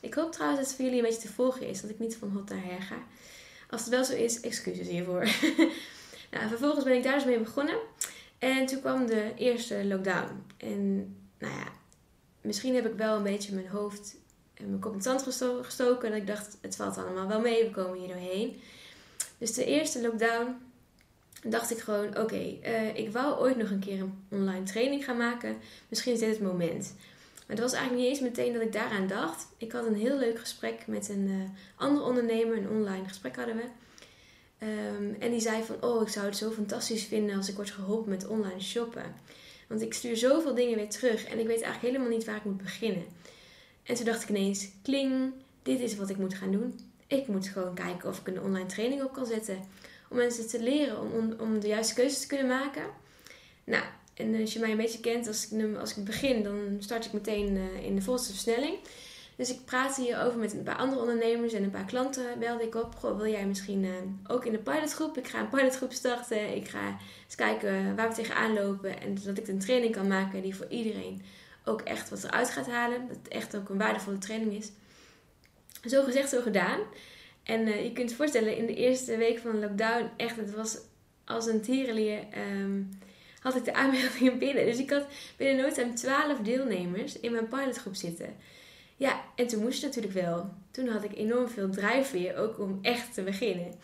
Ik 0.00 0.14
hoop 0.14 0.32
trouwens 0.32 0.60
dat 0.60 0.68
het 0.68 0.76
voor 0.76 0.84
jullie 0.84 1.00
een 1.00 1.08
beetje 1.08 1.28
te 1.28 1.34
volgen 1.34 1.66
is. 1.66 1.80
Dat 1.80 1.90
ik 1.90 1.98
niet 1.98 2.16
van 2.16 2.30
hot 2.30 2.48
naar 2.48 2.64
her 2.64 2.82
ga. 2.82 2.96
Als 3.70 3.80
het 3.80 3.90
wel 3.90 4.04
zo 4.04 4.12
is, 4.12 4.40
excuses 4.40 4.88
hiervoor. 4.88 5.24
nou, 6.32 6.48
vervolgens 6.48 6.84
ben 6.84 6.96
ik 6.96 7.02
daar 7.02 7.14
dus 7.14 7.24
mee 7.24 7.38
begonnen. 7.38 7.78
En 8.38 8.66
toen 8.66 8.80
kwam 8.80 9.06
de 9.06 9.32
eerste 9.36 9.84
lockdown. 9.84 10.44
En 10.56 10.96
nou 11.38 11.54
ja, 11.54 11.66
misschien 12.40 12.74
heb 12.74 12.86
ik 12.86 12.94
wel 12.94 13.16
een 13.16 13.22
beetje 13.22 13.54
mijn 13.54 13.68
hoofd 13.68 14.16
en 14.54 14.68
mijn 14.68 14.80
kop 14.80 14.90
in 14.90 14.98
het 14.98 15.06
zand 15.06 15.36
gestoken. 15.62 16.12
En 16.12 16.16
ik 16.16 16.26
dacht, 16.26 16.56
het 16.60 16.76
valt 16.76 16.98
allemaal 16.98 17.28
wel 17.28 17.40
mee, 17.40 17.64
we 17.64 17.70
komen 17.70 17.98
hier 17.98 18.08
doorheen. 18.08 18.60
Dus 19.38 19.54
de 19.54 19.64
eerste 19.64 20.00
lockdown 20.00 20.56
dacht 21.44 21.70
ik 21.70 21.78
gewoon, 21.78 22.18
oké, 22.18 22.58
eh, 22.62 22.96
ik 22.96 23.12
wou 23.12 23.40
ooit 23.40 23.56
nog 23.56 23.70
een 23.70 23.80
keer 23.80 24.00
een 24.00 24.24
online 24.28 24.62
training 24.62 25.04
gaan 25.04 25.16
maken. 25.16 25.56
Misschien 25.88 26.12
is 26.12 26.18
dit 26.18 26.28
het 26.28 26.40
moment. 26.40 26.94
Maar 27.46 27.58
het 27.58 27.70
was 27.70 27.72
eigenlijk 27.72 28.02
niet 28.02 28.10
eens 28.10 28.28
meteen 28.28 28.52
dat 28.52 28.62
ik 28.62 28.72
daaraan 28.72 29.06
dacht. 29.06 29.46
Ik 29.56 29.72
had 29.72 29.86
een 29.86 29.94
heel 29.94 30.18
leuk 30.18 30.38
gesprek 30.38 30.86
met 30.86 31.08
een 31.08 31.28
uh, 31.28 31.48
andere 31.76 32.04
ondernemer, 32.04 32.56
een 32.56 32.68
online 32.68 33.08
gesprek 33.08 33.36
hadden 33.36 33.56
we. 33.56 33.64
Um, 34.66 35.16
en 35.18 35.30
die 35.30 35.40
zei 35.40 35.62
van, 35.62 35.76
oh, 35.80 36.02
ik 36.02 36.08
zou 36.08 36.26
het 36.26 36.36
zo 36.36 36.50
fantastisch 36.50 37.04
vinden 37.04 37.36
als 37.36 37.48
ik 37.48 37.56
word 37.56 37.70
geholpen 37.70 38.10
met 38.10 38.26
online 38.26 38.60
shoppen. 38.60 39.14
Want 39.70 39.82
ik 39.82 39.94
stuur 39.94 40.16
zoveel 40.16 40.54
dingen 40.54 40.76
weer 40.76 40.88
terug 40.88 41.24
en 41.24 41.38
ik 41.38 41.46
weet 41.46 41.62
eigenlijk 41.62 41.94
helemaal 41.94 42.16
niet 42.16 42.24
waar 42.24 42.36
ik 42.36 42.44
moet 42.44 42.62
beginnen. 42.62 43.04
En 43.82 43.94
toen 43.94 44.04
dacht 44.04 44.22
ik 44.22 44.28
ineens, 44.28 44.68
kling, 44.82 45.32
dit 45.62 45.80
is 45.80 45.96
wat 45.96 46.10
ik 46.10 46.16
moet 46.16 46.34
gaan 46.34 46.52
doen. 46.52 46.80
Ik 47.06 47.26
moet 47.26 47.48
gewoon 47.48 47.74
kijken 47.74 48.08
of 48.08 48.18
ik 48.18 48.26
een 48.26 48.40
online 48.40 48.66
training 48.66 49.02
op 49.02 49.12
kan 49.12 49.26
zetten. 49.26 49.68
Om 50.08 50.16
mensen 50.16 50.48
te 50.48 50.62
leren 50.62 51.00
om, 51.00 51.34
om, 51.38 51.60
de 51.60 51.68
juiste 51.68 51.94
keuzes 51.94 52.20
te 52.20 52.26
kunnen 52.26 52.46
maken. 52.46 52.82
Nou, 53.64 53.84
en 54.14 54.40
als 54.40 54.52
je 54.52 54.58
mij 54.58 54.70
een 54.70 54.76
beetje 54.76 55.00
kent, 55.00 55.26
als 55.26 55.50
ik, 55.50 55.76
als 55.76 55.96
ik 55.96 56.04
begin, 56.04 56.42
dan 56.42 56.76
start 56.78 57.04
ik 57.04 57.12
meteen 57.12 57.56
uh, 57.56 57.84
in 57.84 57.94
de 57.94 58.02
volste 58.02 58.32
versnelling. 58.32 58.74
Dus 59.40 59.50
ik 59.50 59.64
praatte 59.64 60.02
hierover 60.02 60.38
met 60.38 60.52
een 60.52 60.62
paar 60.62 60.76
andere 60.76 61.00
ondernemers 61.00 61.52
en 61.52 61.62
een 61.62 61.70
paar 61.70 61.84
klanten 61.84 62.38
belde 62.38 62.64
ik 62.64 62.74
op. 62.74 63.00
Wil 63.00 63.26
jij 63.26 63.46
misschien 63.46 63.84
uh, 63.84 63.92
ook 64.26 64.44
in 64.44 64.52
de 64.52 64.58
pilotgroep? 64.58 65.18
Ik 65.18 65.28
ga 65.28 65.40
een 65.40 65.48
pilotgroep 65.48 65.92
starten. 65.92 66.56
Ik 66.56 66.68
ga 66.68 66.98
eens 67.24 67.34
kijken 67.34 67.96
waar 67.96 68.08
we 68.08 68.14
tegenaan 68.14 68.52
lopen. 68.52 69.00
En 69.00 69.18
zodat 69.18 69.38
ik 69.38 69.48
een 69.48 69.58
training 69.58 69.94
kan 69.94 70.08
maken 70.08 70.42
die 70.42 70.56
voor 70.56 70.66
iedereen 70.68 71.22
ook 71.64 71.80
echt 71.80 72.10
wat 72.10 72.24
eruit 72.24 72.50
gaat 72.50 72.66
halen. 72.66 73.06
Dat 73.08 73.16
het 73.16 73.28
echt 73.28 73.56
ook 73.56 73.68
een 73.68 73.78
waardevolle 73.78 74.18
training 74.18 74.52
is. 74.52 74.70
Zo 75.90 76.02
gezegd, 76.02 76.28
zo 76.28 76.40
gedaan. 76.40 76.80
En 77.42 77.60
uh, 77.60 77.84
je 77.84 77.92
kunt 77.92 78.10
je 78.10 78.16
voorstellen, 78.16 78.56
in 78.56 78.66
de 78.66 78.74
eerste 78.74 79.16
week 79.16 79.38
van 79.38 79.50
de 79.50 79.58
lockdown, 79.58 80.10
echt, 80.16 80.36
het 80.36 80.54
was 80.54 80.78
als 81.24 81.46
een 81.46 81.60
tierenlier, 81.60 82.18
um, 82.62 82.88
had 83.38 83.56
ik 83.56 83.64
de 83.64 83.74
aanmeldingen 83.74 84.38
binnen. 84.44 84.64
Dus 84.64 84.78
ik 84.78 84.90
had 84.90 85.06
binnen 85.36 85.56
nooit 85.56 85.82
aan 85.82 85.94
12 85.94 86.38
deelnemers 86.38 87.20
in 87.20 87.32
mijn 87.32 87.48
pilotgroep 87.48 87.94
zitten. 87.94 88.36
Ja, 89.00 89.20
en 89.34 89.46
toen 89.46 89.62
moest 89.62 89.82
het 89.82 89.94
natuurlijk 89.94 90.26
wel. 90.26 90.50
Toen 90.70 90.88
had 90.88 91.04
ik 91.04 91.16
enorm 91.16 91.48
veel 91.48 91.70
drijfveer, 91.70 92.36
ook 92.36 92.58
om 92.58 92.78
echt 92.82 93.14
te 93.14 93.22
beginnen. 93.22 93.74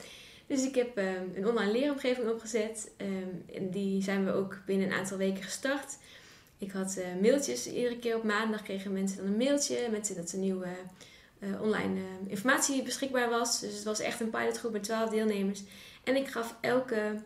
Dus 0.47 0.67
ik 0.67 0.75
heb 0.75 0.99
um, 0.99 1.33
een 1.35 1.47
online 1.47 1.73
leeromgeving 1.73 2.29
opgezet. 2.29 2.91
Um, 2.97 3.45
en 3.55 3.71
die 3.71 4.03
zijn 4.03 4.25
we 4.25 4.33
ook 4.33 4.59
binnen 4.67 4.87
een 4.87 4.93
aantal 4.93 5.17
weken 5.17 5.43
gestart. 5.43 5.99
Ik 6.59 6.71
had 6.71 6.97
uh, 6.99 7.23
mailtjes. 7.23 7.67
Iedere 7.67 7.99
keer 7.99 8.17
op 8.17 8.25
maandag 8.25 8.63
kregen 8.63 8.93
mensen 8.93 9.17
dan 9.17 9.27
een 9.27 9.37
mailtje 9.37 9.89
met 9.91 10.13
dat 10.17 10.33
er 10.33 10.39
nieuwe 10.39 10.69
uh, 11.39 11.63
online 11.63 11.95
uh, 11.95 12.31
informatie 12.31 12.83
beschikbaar 12.83 13.29
was. 13.29 13.61
Dus 13.61 13.75
het 13.75 13.85
was 13.85 14.01
echt 14.01 14.21
een 14.21 14.31
pilotgroep 14.31 14.73
met 14.73 14.83
12 14.83 15.11
deelnemers. 15.11 15.63
En 16.05 16.17
ik 16.17 16.29
gaf 16.29 16.57
elke 16.61 17.23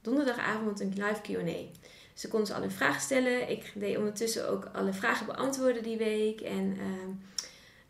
donderdagavond 0.00 0.80
een 0.80 0.92
live 0.94 1.20
QA. 1.22 1.78
Ze 2.20 2.28
konden 2.28 2.46
ze 2.46 2.54
alle 2.54 2.70
vragen 2.70 3.00
stellen. 3.00 3.50
Ik 3.50 3.72
deed 3.74 3.96
ondertussen 3.96 4.48
ook 4.48 4.68
alle 4.72 4.92
vragen 4.92 5.26
beantwoorden 5.26 5.82
die 5.82 5.96
week. 5.96 6.40
En 6.40 6.76
uh, 6.76 6.82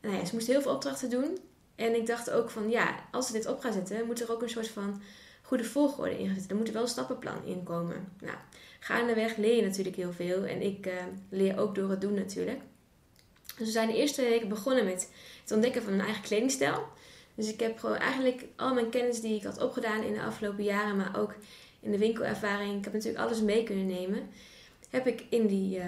nou 0.00 0.16
ja, 0.16 0.24
ze 0.24 0.34
moesten 0.34 0.52
heel 0.52 0.62
veel 0.62 0.72
opdrachten 0.72 1.10
doen. 1.10 1.38
En 1.74 1.94
ik 1.94 2.06
dacht 2.06 2.30
ook 2.30 2.50
van 2.50 2.70
ja, 2.70 3.04
als 3.10 3.26
ze 3.26 3.32
dit 3.32 3.46
op 3.46 3.60
gaan 3.60 3.72
zetten, 3.72 4.06
moet 4.06 4.20
er 4.20 4.32
ook 4.32 4.42
een 4.42 4.48
soort 4.48 4.68
van 4.68 5.02
goede 5.42 5.64
volgorde 5.64 6.18
in 6.18 6.34
zitten. 6.34 6.50
Er 6.50 6.56
moet 6.56 6.70
wel 6.70 6.82
een 6.82 6.88
stappenplan 6.88 7.44
in 7.44 7.62
komen. 7.62 8.12
Nou, 8.20 8.36
gaandeweg 8.80 9.36
leer 9.36 9.56
je 9.56 9.62
natuurlijk 9.62 9.96
heel 9.96 10.12
veel. 10.12 10.44
En 10.44 10.62
ik 10.62 10.86
uh, 10.86 10.92
leer 11.28 11.58
ook 11.58 11.74
door 11.74 11.90
het 11.90 12.00
doen 12.00 12.14
natuurlijk. 12.14 12.60
Dus 13.56 13.66
we 13.66 13.72
zijn 13.72 13.88
de 13.88 13.96
eerste 13.96 14.22
weken 14.22 14.48
begonnen 14.48 14.84
met 14.84 15.10
het 15.42 15.52
ontdekken 15.52 15.82
van 15.82 15.92
een 15.92 16.00
eigen 16.00 16.22
kledingstijl. 16.22 16.86
Dus 17.34 17.48
ik 17.48 17.60
heb 17.60 17.78
gewoon 17.78 17.96
eigenlijk 17.96 18.44
al 18.56 18.74
mijn 18.74 18.90
kennis 18.90 19.20
die 19.20 19.36
ik 19.36 19.42
had 19.42 19.62
opgedaan 19.62 20.02
in 20.02 20.14
de 20.14 20.22
afgelopen 20.22 20.64
jaren, 20.64 20.96
maar 20.96 21.18
ook 21.18 21.34
in 21.80 21.90
de 21.90 21.98
winkelervaring, 21.98 22.78
ik 22.78 22.84
heb 22.84 22.92
natuurlijk 22.92 23.24
alles 23.24 23.40
mee 23.40 23.62
kunnen 23.62 23.86
nemen, 23.86 24.28
heb 24.90 25.06
ik 25.06 25.24
in 25.30 25.46
die 25.46 25.78
uh, 25.78 25.84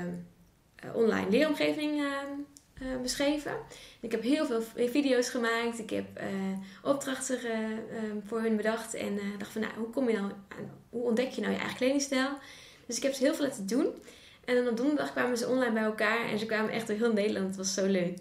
online 0.94 1.30
leeromgeving 1.30 2.00
uh, 2.00 3.00
beschreven. 3.02 3.52
Ik 4.00 4.10
heb 4.10 4.22
heel 4.22 4.46
veel 4.46 4.62
video's 4.76 5.28
gemaakt, 5.28 5.78
ik 5.78 5.90
heb 5.90 6.20
opdrachten 6.82 7.38
voor 8.26 8.40
hun 8.40 8.56
bedacht 8.56 8.94
en 8.94 9.18
dacht 9.38 9.52
van, 9.52 9.60
nou, 9.60 9.72
hoe 9.76 9.90
kom 9.90 10.08
je 10.08 10.16
nou 10.16 10.24
aan, 10.24 10.70
hoe 10.90 11.02
ontdek 11.02 11.30
je 11.30 11.40
nou 11.40 11.52
je 11.52 11.58
eigen 11.58 11.76
kledingstijl? 11.76 12.28
Dus 12.86 12.96
ik 12.96 13.02
heb 13.02 13.12
ze 13.12 13.24
heel 13.24 13.34
veel 13.34 13.46
laten 13.46 13.66
doen. 13.66 13.86
En 14.44 14.54
dan 14.54 14.68
op 14.68 14.76
donderdag 14.76 15.12
kwamen 15.12 15.38
ze 15.38 15.48
online 15.48 15.72
bij 15.72 15.82
elkaar 15.82 16.28
en 16.28 16.38
ze 16.38 16.46
kwamen 16.46 16.72
echt 16.72 16.86
door 16.86 16.96
heel 16.96 17.12
Nederland. 17.12 17.46
Het 17.46 17.56
was 17.56 17.74
zo 17.74 17.86
leuk. 17.86 18.18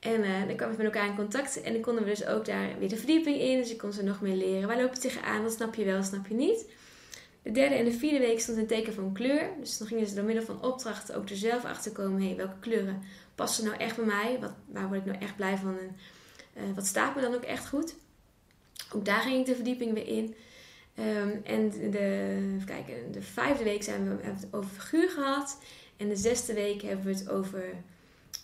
En 0.00 0.22
dan 0.46 0.56
kwamen 0.56 0.76
we 0.76 0.82
met 0.82 0.92
elkaar 0.92 1.08
in 1.08 1.16
contact 1.16 1.60
en 1.60 1.72
dan 1.72 1.82
konden 1.82 2.04
we 2.04 2.10
dus 2.10 2.26
ook 2.26 2.44
daar 2.44 2.78
weer 2.78 2.88
de 2.88 2.96
verdieping 2.96 3.40
in. 3.40 3.58
Dus 3.58 3.70
ik 3.70 3.78
kon 3.78 3.92
ze 3.92 4.02
nog 4.02 4.20
meer 4.20 4.36
leren. 4.36 4.68
Waar 4.68 4.80
loop 4.80 4.94
je 4.94 5.00
tegenaan? 5.00 5.42
Wat 5.42 5.52
snap 5.52 5.74
je 5.74 5.84
wel, 5.84 5.96
wat 5.96 6.06
snap 6.06 6.26
je 6.26 6.34
niet? 6.34 6.66
De 7.48 7.54
derde 7.54 7.74
en 7.74 7.84
de 7.84 7.92
vierde 7.92 8.18
week 8.18 8.40
stond 8.40 8.58
een 8.58 8.66
teken 8.66 8.94
van 8.94 9.12
kleur. 9.12 9.50
Dus 9.60 9.78
dan 9.78 9.86
gingen 9.88 10.06
ze 10.06 10.14
door 10.14 10.24
middel 10.24 10.44
van 10.44 10.62
opdrachten 10.62 11.16
ook 11.16 11.28
er 11.28 11.36
zelf 11.36 11.64
achter 11.64 11.92
komen. 11.92 12.22
Hey, 12.22 12.36
welke 12.36 12.58
kleuren 12.60 13.02
passen 13.34 13.64
nou 13.64 13.76
echt 13.76 13.96
bij 13.96 14.04
mij? 14.04 14.38
Wat, 14.40 14.52
waar 14.66 14.88
word 14.88 15.00
ik 15.00 15.06
nou 15.06 15.18
echt 15.18 15.36
blij 15.36 15.56
van? 15.56 15.78
En 15.78 15.94
uh, 16.56 16.74
wat 16.74 16.86
staat 16.86 17.14
me 17.14 17.20
dan 17.20 17.34
ook 17.34 17.42
echt 17.42 17.68
goed? 17.68 17.94
Ook 18.92 19.04
daar 19.04 19.20
ging 19.20 19.40
ik 19.40 19.46
de 19.46 19.54
verdieping 19.54 19.94
weer 19.94 20.06
in. 20.06 20.34
Um, 20.98 21.40
en 21.44 21.70
de, 21.70 22.38
kijken, 22.66 23.12
de 23.12 23.22
vijfde 23.22 23.64
week 23.64 23.82
zijn 23.82 24.02
we, 24.02 24.08
hebben 24.08 24.40
we 24.40 24.46
het 24.46 24.54
over 24.54 24.70
figuur 24.70 25.10
gehad. 25.10 25.58
En 25.96 26.08
de 26.08 26.16
zesde 26.16 26.54
week 26.54 26.82
hebben 26.82 27.04
we 27.04 27.12
het 27.12 27.28
over 27.30 27.64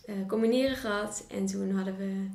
uh, 0.07 0.15
combineren 0.27 0.77
gehad. 0.77 1.25
En 1.29 1.47
toen 1.47 1.71
hadden 1.71 1.97
we 1.97 2.27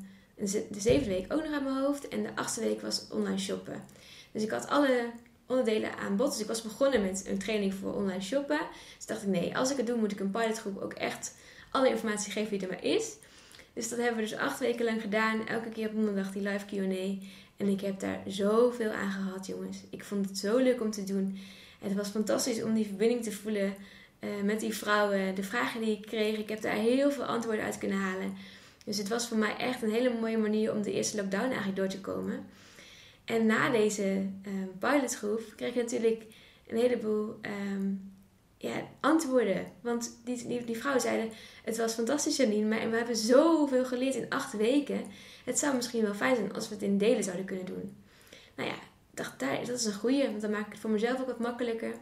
de 0.70 0.80
zevende 0.80 1.16
week 1.16 1.34
ook 1.34 1.44
nog 1.44 1.54
aan 1.54 1.64
mijn 1.64 1.84
hoofd. 1.84 2.08
En 2.08 2.24
de 2.24 2.36
achtste 2.36 2.62
week 2.62 2.82
was 2.82 3.08
online 3.12 3.40
shoppen. 3.40 3.84
Dus 4.32 4.44
ik 4.44 4.50
had 4.50 4.68
alle 4.68 5.12
onderdelen 5.50 5.98
aan 5.98 6.16
bod. 6.16 6.32
Dus 6.32 6.42
ik 6.42 6.48
was 6.48 6.62
begonnen 6.62 7.02
met 7.02 7.24
een 7.28 7.38
training 7.38 7.74
voor 7.74 7.94
online 7.94 8.22
shoppen. 8.22 8.60
Dus 8.98 9.06
dacht 9.06 9.22
ik, 9.22 9.28
nee, 9.28 9.58
als 9.58 9.72
ik 9.72 9.78
het 9.78 9.88
doe, 9.88 9.98
moet 9.98 10.12
ik 10.12 10.20
een 10.20 10.32
pilotgroep 10.32 10.82
ook 10.82 10.94
echt 10.94 11.36
alle 11.72 11.90
informatie 11.90 12.32
geven 12.32 12.52
die 12.52 12.68
er 12.68 12.74
maar 12.74 12.84
is. 12.84 13.16
Dus 13.74 13.90
dat 13.90 14.00
hebben 14.00 14.16
we 14.16 14.30
dus 14.30 14.38
acht 14.38 14.60
weken 14.60 14.86
lang 14.86 15.02
gedaan. 15.02 15.48
Elke 15.48 15.70
keer 15.70 15.88
op 15.88 15.96
donderdag 15.96 16.32
die 16.32 16.42
live 16.42 16.66
Q&A. 16.66 17.26
En 17.58 17.68
ik 17.68 17.82
heb 17.82 18.00
daar 18.00 18.20
zoveel 18.28 18.92
aan 18.92 19.12
gehad, 19.12 19.48
jongens. 19.48 19.78
Ik 19.90 20.04
vond 20.04 20.30
het 20.30 20.38
zo 20.38 20.58
leuk 20.58 20.82
om 20.82 20.92
te 20.92 21.04
doen. 21.04 21.38
Het 21.80 21.94
was 21.94 22.10
fantastisch 22.10 22.64
om 22.64 22.74
die 22.74 22.86
verbinding 22.86 23.24
te 23.24 23.32
voelen 23.32 23.74
uh, 24.20 24.30
met 24.44 24.60
die 24.60 24.74
vrouwen. 24.74 25.36
De 25.36 25.44
vragen 25.44 25.82
die 25.82 25.98
ik 25.98 26.02
kreeg, 26.02 26.38
ik 26.38 26.50
heb 26.50 26.62
daar 26.62 26.76
heel 26.76 27.12
veel 27.12 27.24
antwoorden 27.24 27.66
uit 27.66 27.78
kunnen 27.78 27.98
halen. 27.98 28.34
Dus 28.86 28.98
het 28.98 29.08
was 29.08 29.28
voor 29.28 29.38
mij 29.38 29.56
echt 29.58 29.82
een 29.82 29.92
hele 29.92 30.14
mooie 30.20 30.38
manier 30.38 30.74
om 30.74 30.82
de 30.82 30.94
eerste 30.94 31.18
lockdown 31.18 31.46
eigenlijk 31.46 31.76
door 31.76 31.88
te 31.88 32.02
komen. 32.02 32.46
En 33.30 33.46
na 33.46 33.70
deze 33.70 34.04
um, 34.46 34.72
pilotgroep 34.80 35.42
kreeg 35.56 35.70
ik 35.70 35.76
natuurlijk 35.76 36.24
een 36.68 36.78
heleboel 36.78 37.40
um, 37.42 38.14
ja, 38.58 38.88
antwoorden. 39.00 39.72
Want 39.82 40.20
die, 40.24 40.48
die, 40.48 40.64
die 40.66 40.78
vrouwen 40.78 41.02
zeiden: 41.02 41.32
Het 41.64 41.78
was 41.78 41.94
fantastisch, 41.94 42.38
Janine, 42.38 42.68
maar 42.68 42.90
we 42.90 42.98
hebben 42.98 43.16
zoveel 43.16 43.86
geleerd 43.86 44.16
in 44.16 44.30
acht 44.30 44.54
weken. 44.54 45.02
Het 45.46 45.60
zou 45.60 45.76
misschien 45.76 46.02
wel 46.02 46.14
fijn 46.14 46.36
zijn 46.36 46.54
als 46.54 46.70
we 46.70 46.74
het 46.74 46.84
in 46.84 46.98
delen 46.98 47.24
zouden 47.24 47.46
kunnen 47.46 47.66
doen. 47.66 47.98
Nou 48.56 48.70
ja, 48.70 48.76
dacht, 49.14 49.40
dat 49.40 49.80
is 49.80 49.86
een 49.86 49.94
goeie, 49.94 50.26
want 50.26 50.42
dan 50.42 50.52
maak 50.52 50.66
ik 50.66 50.72
het 50.72 50.82
voor 50.82 50.90
mezelf 50.90 51.20
ook 51.20 51.28
wat 51.28 51.40
makkelijker. 51.40 51.94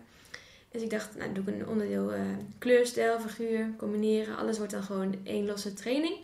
Dus 0.71 0.81
ik 0.81 0.89
dacht, 0.89 1.15
nou 1.15 1.33
doe 1.33 1.43
ik 1.43 1.59
een 1.59 1.67
onderdeel 1.67 2.13
uh, 2.13 2.21
kleurstijl, 2.57 3.19
figuur, 3.19 3.69
combineren. 3.77 4.37
Alles 4.37 4.57
wordt 4.57 4.71
dan 4.71 4.83
gewoon 4.83 5.15
één 5.23 5.45
losse 5.45 5.73
training. 5.73 6.15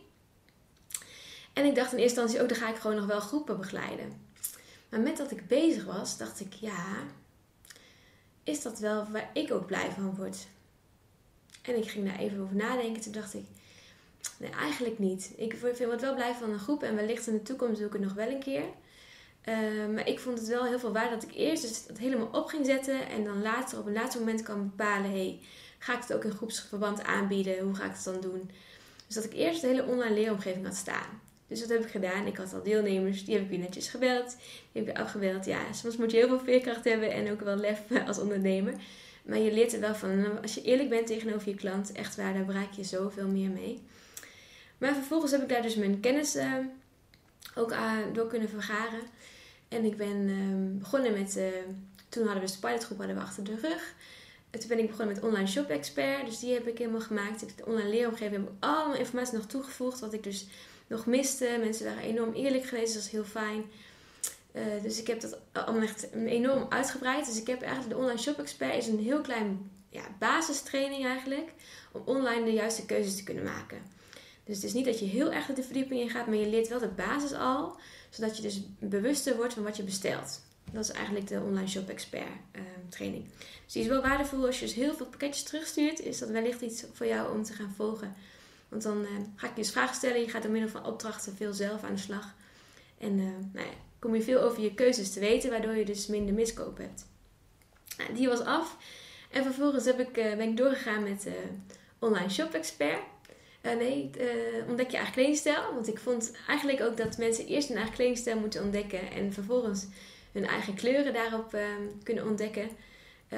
En 1.53 1.65
ik 1.65 1.75
dacht 1.75 1.91
in 1.91 1.97
eerste 1.97 2.21
instantie 2.21 2.41
ook, 2.41 2.49
dan 2.49 2.57
ga 2.57 2.69
ik 2.69 2.75
gewoon 2.75 2.95
nog 2.95 3.05
wel 3.05 3.19
groepen 3.19 3.57
begeleiden. 3.57 4.31
Maar 4.93 5.01
met 5.01 5.17
dat 5.17 5.31
ik 5.31 5.47
bezig 5.47 5.85
was, 5.85 6.17
dacht 6.17 6.39
ik, 6.39 6.53
ja, 6.53 6.95
is 8.43 8.61
dat 8.61 8.79
wel 8.79 9.07
waar 9.11 9.29
ik 9.33 9.51
ook 9.51 9.65
blij 9.65 9.91
van 9.91 10.15
word? 10.15 10.47
En 11.61 11.77
ik 11.77 11.89
ging 11.89 12.05
daar 12.05 12.19
even 12.19 12.41
over 12.41 12.55
nadenken. 12.55 13.01
Toen 13.01 13.11
dacht 13.11 13.33
ik, 13.33 13.45
nee, 14.37 14.51
eigenlijk 14.51 14.99
niet. 14.99 15.31
Ik 15.35 15.53
wat 15.87 16.01
wel 16.01 16.15
blij 16.15 16.33
van 16.33 16.49
een 16.49 16.59
groep 16.59 16.83
en 16.83 16.95
wellicht 16.95 17.27
in 17.27 17.33
de 17.33 17.41
toekomst 17.41 17.77
doe 17.77 17.87
ik 17.87 17.93
het 17.93 18.01
nog 18.01 18.13
wel 18.13 18.29
een 18.29 18.39
keer. 18.39 18.63
Ehm, 19.41 19.93
maar 19.93 20.07
ik 20.07 20.19
vond 20.19 20.37
het 20.37 20.47
wel 20.47 20.65
heel 20.65 20.79
veel 20.79 20.93
waard 20.93 21.09
dat 21.09 21.23
ik 21.23 21.35
eerst 21.35 21.61
dus 21.61 21.83
het 21.87 21.97
helemaal 21.97 22.29
op 22.31 22.47
ging 22.47 22.65
zetten 22.65 23.07
en 23.07 23.23
dan 23.23 23.41
later 23.41 23.79
op 23.79 23.85
een 23.85 23.93
laatste 23.93 24.19
moment 24.19 24.43
kan 24.43 24.69
bepalen: 24.75 25.11
hey, 25.11 25.39
ga 25.79 25.93
ik 25.93 26.01
het 26.01 26.13
ook 26.13 26.23
in 26.23 26.31
groepsverband 26.31 27.03
aanbieden? 27.03 27.59
Hoe 27.59 27.75
ga 27.75 27.85
ik 27.85 27.93
het 27.93 28.03
dan 28.03 28.21
doen? 28.21 28.51
Dus 29.05 29.15
dat 29.15 29.23
ik 29.23 29.33
eerst 29.33 29.61
de 29.61 29.67
hele 29.67 29.85
online 29.85 30.13
leeromgeving 30.13 30.65
had 30.65 30.75
staan. 30.75 31.21
Dus 31.53 31.61
dat 31.61 31.69
heb 31.69 31.85
ik 31.85 31.91
gedaan. 31.91 32.27
Ik 32.27 32.37
had 32.37 32.53
al 32.53 32.63
deelnemers, 32.63 33.25
die 33.25 33.33
heb 33.33 33.43
ik 33.43 33.49
weer 33.49 33.59
netjes 33.59 33.87
gebeld. 33.87 34.37
Die 34.71 34.83
heb 34.83 34.89
ik 34.89 35.01
afgebeld. 35.01 35.45
Ja, 35.45 35.73
soms 35.73 35.97
moet 35.97 36.11
je 36.11 36.17
heel 36.17 36.27
veel 36.27 36.39
veerkracht 36.39 36.83
hebben 36.83 37.11
en 37.11 37.31
ook 37.31 37.41
wel 37.41 37.55
lef 37.55 37.81
als 38.07 38.19
ondernemer. 38.19 38.73
Maar 39.23 39.37
je 39.37 39.53
leert 39.53 39.73
er 39.73 39.79
wel 39.79 39.95
van. 39.95 40.41
Als 40.41 40.53
je 40.53 40.61
eerlijk 40.61 40.89
bent 40.89 41.07
tegenover 41.07 41.49
je 41.49 41.55
klant, 41.55 41.91
echt 41.91 42.15
waar, 42.15 42.33
daar 42.33 42.45
bereik 42.45 42.71
je 42.71 42.83
zoveel 42.83 43.27
meer 43.27 43.49
mee. 43.49 43.81
Maar 44.77 44.93
vervolgens 44.93 45.31
heb 45.31 45.41
ik 45.41 45.49
daar 45.49 45.61
dus 45.61 45.75
mijn 45.75 45.99
kennis 45.99 46.35
uh, 46.35 46.53
ook 47.55 47.71
aan, 47.71 48.13
door 48.13 48.27
kunnen 48.27 48.49
vergaren. 48.49 49.01
En 49.67 49.85
ik 49.85 49.97
ben 49.97 50.27
uh, 50.27 50.79
begonnen 50.79 51.13
met, 51.13 51.37
uh, 51.37 51.45
toen 52.09 52.25
hadden 52.25 52.43
we 52.43 52.51
de 52.51 52.57
pilotgroep 52.59 52.97
hadden 52.97 53.15
we 53.15 53.21
achter 53.21 53.43
de 53.43 53.55
rug. 53.61 53.93
toen 54.49 54.67
ben 54.67 54.79
ik 54.79 54.87
begonnen 54.87 55.15
met 55.15 55.23
online 55.23 55.47
shop 55.47 55.69
expert. 55.69 56.25
Dus 56.25 56.39
die 56.39 56.53
heb 56.53 56.67
ik 56.67 56.77
helemaal 56.77 57.01
gemaakt. 57.01 57.41
Ik, 57.41 57.57
de 57.57 57.65
online 57.65 57.89
leeromgeving 57.89 58.33
heb 58.33 58.41
ik 58.41 58.53
allemaal 58.59 58.95
informatie 58.95 59.37
nog 59.37 59.45
toegevoegd. 59.45 59.99
Wat 59.99 60.13
ik 60.13 60.23
dus 60.23 60.47
nog 60.93 61.05
miste. 61.05 61.57
Mensen 61.59 61.85
waren 61.85 62.03
enorm 62.03 62.33
eerlijk 62.33 62.65
geweest. 62.65 62.93
Dat 62.93 63.03
was 63.03 63.11
heel 63.11 63.23
fijn. 63.23 63.63
Uh, 64.51 64.63
dus 64.81 64.99
ik 64.99 65.07
heb 65.07 65.21
dat 65.21 65.37
allemaal 65.51 65.81
echt 65.81 66.11
enorm 66.13 66.65
uitgebreid. 66.69 67.25
Dus 67.25 67.39
ik 67.39 67.47
heb 67.47 67.61
eigenlijk 67.61 67.93
de 67.93 68.01
online 68.01 68.19
shop 68.19 68.39
expert 68.39 68.75
is 68.75 68.87
een 68.87 68.99
heel 68.99 69.21
klein 69.21 69.71
ja, 69.89 70.03
basistraining 70.19 71.05
eigenlijk. 71.05 71.51
Om 71.91 72.01
online 72.05 72.45
de 72.45 72.53
juiste 72.53 72.85
keuzes 72.85 73.15
te 73.15 73.23
kunnen 73.23 73.43
maken. 73.43 73.77
Dus 74.45 74.55
het 74.55 74.65
is 74.65 74.73
niet 74.73 74.85
dat 74.85 74.99
je 74.99 75.05
heel 75.05 75.31
erg 75.31 75.45
de 75.45 75.63
verdieping 75.63 76.01
in 76.01 76.09
gaat, 76.09 76.27
maar 76.27 76.35
je 76.35 76.49
leert 76.49 76.67
wel 76.67 76.79
de 76.79 76.87
basis 76.87 77.33
al. 77.33 77.75
Zodat 78.09 78.35
je 78.35 78.41
dus 78.41 78.61
bewuster 78.79 79.35
wordt 79.35 79.53
van 79.53 79.63
wat 79.63 79.77
je 79.77 79.83
bestelt. 79.83 80.41
Dat 80.71 80.83
is 80.83 80.91
eigenlijk 80.91 81.27
de 81.27 81.41
online 81.41 81.67
shop 81.67 81.89
expert 81.89 82.27
uh, 82.55 82.61
training. 82.89 83.25
Dus 83.63 83.73
die 83.73 83.81
is 83.81 83.87
wel 83.87 84.01
waardevol 84.01 84.45
als 84.45 84.59
je 84.59 84.65
dus 84.65 84.75
heel 84.75 84.93
veel 84.93 85.05
pakketjes 85.05 85.43
terugstuurt. 85.43 85.99
Is 85.99 86.19
dat 86.19 86.29
wellicht 86.29 86.61
iets 86.61 86.83
voor 86.93 87.05
jou 87.05 87.35
om 87.37 87.43
te 87.43 87.53
gaan 87.53 87.73
volgen. 87.75 88.15
Want 88.73 88.85
dan 88.85 89.01
uh, 89.01 89.09
ga 89.35 89.47
ik 89.47 89.55
je 89.55 89.61
dus 89.61 89.71
vragen 89.71 89.95
stellen. 89.95 90.19
Je 90.19 90.29
gaat 90.29 90.41
door 90.41 90.51
middel 90.51 90.69
van 90.69 90.85
opdrachten 90.85 91.35
veel 91.35 91.53
zelf 91.53 91.83
aan 91.83 91.93
de 91.93 91.99
slag. 91.99 92.33
En 92.97 93.17
uh, 93.17 93.25
nou 93.51 93.65
ja, 93.65 93.73
kom 93.99 94.15
je 94.15 94.21
veel 94.21 94.41
over 94.41 94.61
je 94.61 94.73
keuzes 94.73 95.13
te 95.13 95.19
weten, 95.19 95.49
waardoor 95.49 95.75
je 95.75 95.85
dus 95.85 96.07
minder 96.07 96.33
miskoop 96.33 96.77
hebt. 96.77 97.05
Nou, 97.97 98.13
die 98.13 98.27
was 98.27 98.39
af. 98.39 98.77
En 99.31 99.43
vervolgens 99.43 99.85
heb 99.85 99.99
ik, 99.99 100.13
ben 100.13 100.41
ik 100.41 100.57
doorgegaan 100.57 101.03
met 101.03 101.27
online 101.99 102.29
shop 102.29 102.53
expert. 102.53 103.01
nee, 103.61 104.09
ontdek 104.67 104.89
je 104.89 104.97
eigen 104.97 105.13
kledingstijl. 105.13 105.73
Want 105.73 105.87
ik 105.87 105.99
vond 105.99 106.31
eigenlijk 106.47 106.81
ook 106.81 106.97
dat 106.97 107.17
mensen 107.17 107.47
eerst 107.47 107.67
hun 107.67 107.77
eigen 107.77 107.95
kledingstijl 107.95 108.39
moeten 108.39 108.63
ontdekken. 108.63 109.11
En 109.11 109.33
vervolgens 109.33 109.85
hun 110.31 110.47
eigen 110.47 110.73
kleuren 110.73 111.13
daarop 111.13 111.57
kunnen 112.03 112.27
ontdekken. 112.27 112.69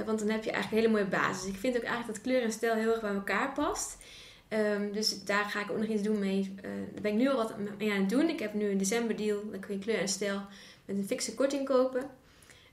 want 0.06 0.20
dan 0.20 0.30
heb 0.30 0.44
je 0.44 0.52
eigenlijk 0.52 0.72
een 0.72 0.78
hele 0.78 1.04
mooie 1.04 1.22
basis. 1.22 1.50
Ik 1.50 1.60
vind 1.60 1.76
ook 1.76 1.84
eigenlijk 1.84 2.14
dat 2.14 2.22
kleur 2.22 2.42
en 2.42 2.52
stijl 2.52 2.76
heel 2.76 2.92
erg 2.92 3.02
bij 3.02 3.14
elkaar 3.14 3.54
past. 3.54 3.98
Um, 4.50 4.92
dus 4.92 5.24
daar 5.24 5.46
ga 5.46 5.62
ik 5.62 5.72
ook 5.72 5.78
nog 5.78 5.88
iets 5.88 6.02
doen 6.02 6.20
mee. 6.20 6.56
Uh, 6.58 6.72
daar 6.94 7.02
ben 7.02 7.12
ik 7.12 7.18
nu 7.18 7.30
al 7.30 7.36
wat 7.36 7.54
mee 7.78 7.92
aan 7.92 8.00
het 8.00 8.10
doen. 8.10 8.30
Ik 8.30 8.40
heb 8.40 8.54
nu 8.54 8.70
een 8.70 8.78
december 8.78 9.16
deal. 9.16 9.50
Dan 9.52 9.60
kun 9.60 9.74
je 9.74 9.84
kleur 9.84 10.00
en 10.00 10.08
stijl 10.08 10.42
met 10.86 10.98
een 10.98 11.08
fixe 11.08 11.34
korting 11.34 11.66
kopen. 11.66 12.10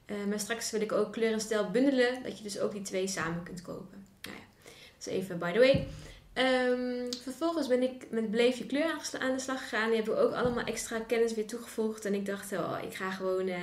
Uh, 0.06 0.16
maar 0.28 0.40
straks 0.40 0.70
wil 0.70 0.80
ik 0.80 0.92
ook 0.92 1.12
kleur 1.12 1.32
en 1.32 1.40
stijl 1.40 1.70
bundelen. 1.70 2.22
Dat 2.22 2.36
je 2.36 2.42
dus 2.42 2.60
ook 2.60 2.72
die 2.72 2.82
twee 2.82 3.06
samen 3.06 3.42
kunt 3.42 3.62
kopen. 3.62 4.06
Nou 4.22 4.36
ja, 4.36 4.42
dat 4.64 5.06
is 5.06 5.06
even 5.06 5.38
by 5.38 5.52
the 5.52 5.58
way. 5.58 5.86
Um, 6.34 7.08
vervolgens 7.22 7.66
ben 7.66 7.82
ik 7.82 8.06
met 8.10 8.30
Beleef 8.30 8.56
je 8.56 8.66
kleur 8.66 9.10
aan 9.18 9.34
de 9.34 9.40
slag 9.40 9.62
gegaan. 9.62 9.88
Die 9.88 9.96
hebben 9.96 10.18
ook 10.18 10.32
allemaal 10.32 10.64
extra 10.64 10.98
kennis 10.98 11.34
weer 11.34 11.46
toegevoegd. 11.46 12.04
En 12.04 12.14
ik 12.14 12.26
dacht, 12.26 12.52
oh, 12.52 12.78
ik 12.82 12.94
ga 12.94 13.10
gewoon... 13.10 13.48
Uh, 13.48 13.56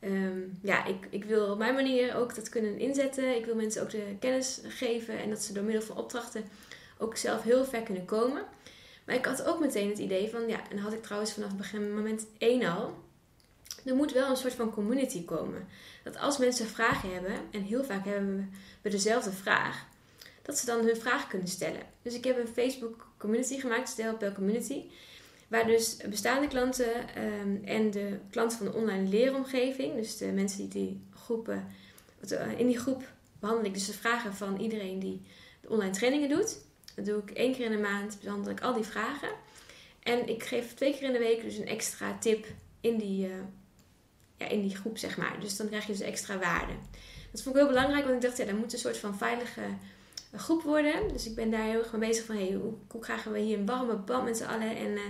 um, 0.00 0.58
ja, 0.62 0.86
ik, 0.86 1.06
ik 1.10 1.24
wil 1.24 1.50
op 1.50 1.58
mijn 1.58 1.74
manier 1.74 2.16
ook 2.16 2.34
dat 2.34 2.48
kunnen 2.48 2.78
inzetten. 2.78 3.36
Ik 3.36 3.44
wil 3.44 3.54
mensen 3.54 3.82
ook 3.82 3.90
de 3.90 4.16
kennis 4.20 4.60
geven. 4.68 5.18
En 5.18 5.30
dat 5.30 5.42
ze 5.42 5.52
door 5.52 5.64
middel 5.64 5.82
van 5.82 5.96
opdrachten 5.96 6.44
ook 6.98 7.16
zelf 7.16 7.42
heel 7.42 7.64
ver 7.64 7.82
kunnen 7.82 8.04
komen. 8.04 8.42
Maar 9.04 9.14
ik 9.14 9.24
had 9.24 9.44
ook 9.44 9.60
meteen 9.60 9.88
het 9.88 9.98
idee 9.98 10.30
van, 10.30 10.48
ja, 10.48 10.70
en 10.70 10.78
had 10.78 10.92
ik 10.92 11.02
trouwens 11.02 11.32
vanaf 11.32 11.56
begin 11.56 11.94
moment 11.94 12.26
1 12.38 12.64
al. 12.64 13.02
Er 13.84 13.94
moet 13.94 14.12
wel 14.12 14.30
een 14.30 14.36
soort 14.36 14.54
van 14.54 14.70
community 14.70 15.24
komen. 15.24 15.68
Dat 16.02 16.18
als 16.18 16.38
mensen 16.38 16.66
vragen 16.66 17.12
hebben, 17.12 17.32
en 17.50 17.62
heel 17.62 17.84
vaak 17.84 18.04
hebben 18.04 18.52
we 18.82 18.90
dezelfde 18.90 19.32
vraag, 19.32 19.86
dat 20.42 20.58
ze 20.58 20.66
dan 20.66 20.84
hun 20.84 20.96
vraag 20.96 21.26
kunnen 21.26 21.48
stellen. 21.48 21.82
Dus 22.02 22.14
ik 22.14 22.24
heb 22.24 22.38
een 22.38 22.48
Facebook 22.48 23.08
community 23.16 23.60
gemaakt, 23.60 23.88
Stelpel 23.88 24.32
Community. 24.32 24.82
Waar 25.48 25.66
dus 25.66 25.96
bestaande 25.96 26.48
klanten 26.48 27.22
um, 27.22 27.62
en 27.64 27.90
de 27.90 28.18
klanten 28.30 28.58
van 28.58 28.66
de 28.66 28.72
online 28.72 29.08
leeromgeving, 29.08 29.94
dus 29.94 30.16
de 30.16 30.26
mensen 30.26 30.58
die 30.58 30.68
die 30.68 31.06
groepen, 31.14 31.66
eh, 32.28 32.58
in 32.58 32.66
die 32.66 32.78
groep 32.78 33.02
behandel 33.40 33.64
ik 33.64 33.74
dus 33.74 33.86
de 33.86 33.92
vragen 33.92 34.34
van 34.34 34.60
iedereen 34.60 34.98
die 34.98 35.20
de 35.60 35.68
online 35.68 35.92
trainingen 35.92 36.28
doet. 36.28 36.58
Dat 36.94 37.04
doe 37.04 37.22
ik 37.22 37.30
één 37.30 37.52
keer 37.52 37.64
in 37.64 37.70
de 37.70 37.78
maand, 37.78 38.18
behandel 38.22 38.52
ik 38.52 38.60
al 38.60 38.74
die 38.74 38.84
vragen. 38.84 39.28
En 40.02 40.28
ik 40.28 40.42
geef 40.42 40.74
twee 40.74 40.92
keer 40.92 41.02
in 41.02 41.12
de 41.12 41.18
week 41.18 41.42
dus 41.42 41.56
een 41.56 41.66
extra 41.66 42.18
tip 42.18 42.46
in 42.80 42.98
die, 42.98 43.26
uh, 43.26 43.34
ja, 44.36 44.48
in 44.48 44.62
die 44.62 44.76
groep, 44.76 44.98
zeg 44.98 45.16
maar. 45.16 45.40
Dus 45.40 45.56
dan 45.56 45.68
krijg 45.68 45.86
je 45.86 45.92
dus 45.92 46.00
extra 46.00 46.38
waarde. 46.38 46.72
Dat 47.30 47.42
vond 47.42 47.54
ik 47.54 47.60
heel 47.60 47.70
belangrijk, 47.70 48.04
want 48.04 48.16
ik 48.16 48.22
dacht, 48.22 48.36
ja, 48.36 48.44
dat 48.44 48.56
moet 48.58 48.72
een 48.72 48.78
soort 48.78 48.96
van 48.96 49.16
veilige 49.16 49.60
eh, 50.30 50.40
groep 50.40 50.62
worden. 50.62 51.08
Dus 51.08 51.26
ik 51.26 51.34
ben 51.34 51.50
daar 51.50 51.64
heel 51.64 51.78
erg 51.78 51.92
mee 51.92 52.08
bezig 52.08 52.24
van, 52.24 52.36
hey, 52.36 52.52
hoe, 52.52 52.72
hoe 52.88 53.00
krijgen 53.00 53.32
we 53.32 53.38
hier 53.38 53.58
een 53.58 53.66
warme 53.66 53.96
band 53.96 54.24
met 54.24 54.36
z'n 54.36 54.44
allen? 54.44 54.76
En 54.76 54.90
uh, 54.90 55.00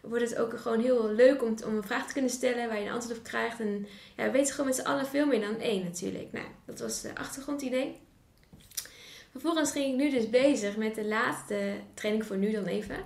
wordt 0.00 0.30
het 0.30 0.38
ook 0.38 0.58
gewoon 0.58 0.80
heel 0.80 1.10
leuk 1.10 1.42
om, 1.42 1.56
om 1.66 1.76
een 1.76 1.82
vraag 1.82 2.06
te 2.06 2.12
kunnen 2.12 2.30
stellen 2.30 2.68
waar 2.68 2.80
je 2.80 2.86
een 2.86 2.92
antwoord 2.92 3.18
op 3.18 3.24
krijgt. 3.24 3.60
En 3.60 3.86
ja, 4.16 4.24
we 4.24 4.30
weten 4.30 4.54
gewoon 4.54 4.66
met 4.66 4.76
z'n 4.76 4.86
allen 4.86 5.06
veel 5.06 5.26
meer 5.26 5.40
dan 5.40 5.58
één 5.58 5.84
natuurlijk. 5.84 6.32
Nou, 6.32 6.46
dat 6.64 6.80
was 6.80 7.02
het 7.02 7.18
achtergrondidee. 7.18 8.00
Vervolgens 9.32 9.70
ging 9.70 9.86
ik 9.86 9.94
nu 9.94 10.10
dus 10.10 10.30
bezig 10.30 10.76
met 10.76 10.94
de 10.94 11.04
laatste 11.04 11.74
training 11.94 12.26
voor 12.26 12.36
nu 12.36 12.50
dan 12.50 12.66
even. 12.66 12.96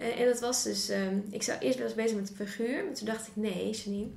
Uh, 0.00 0.20
en 0.20 0.26
dat 0.26 0.40
was 0.40 0.62
dus, 0.62 0.90
um, 0.90 1.24
ik 1.30 1.42
zou 1.42 1.58
eerst 1.58 1.78
eens 1.78 1.94
bezig 1.94 2.16
met 2.16 2.32
figuur. 2.34 2.84
Maar 2.84 2.94
toen 2.94 3.06
dacht 3.06 3.26
ik, 3.26 3.36
nee 3.36 3.70
Janine, 3.70 4.10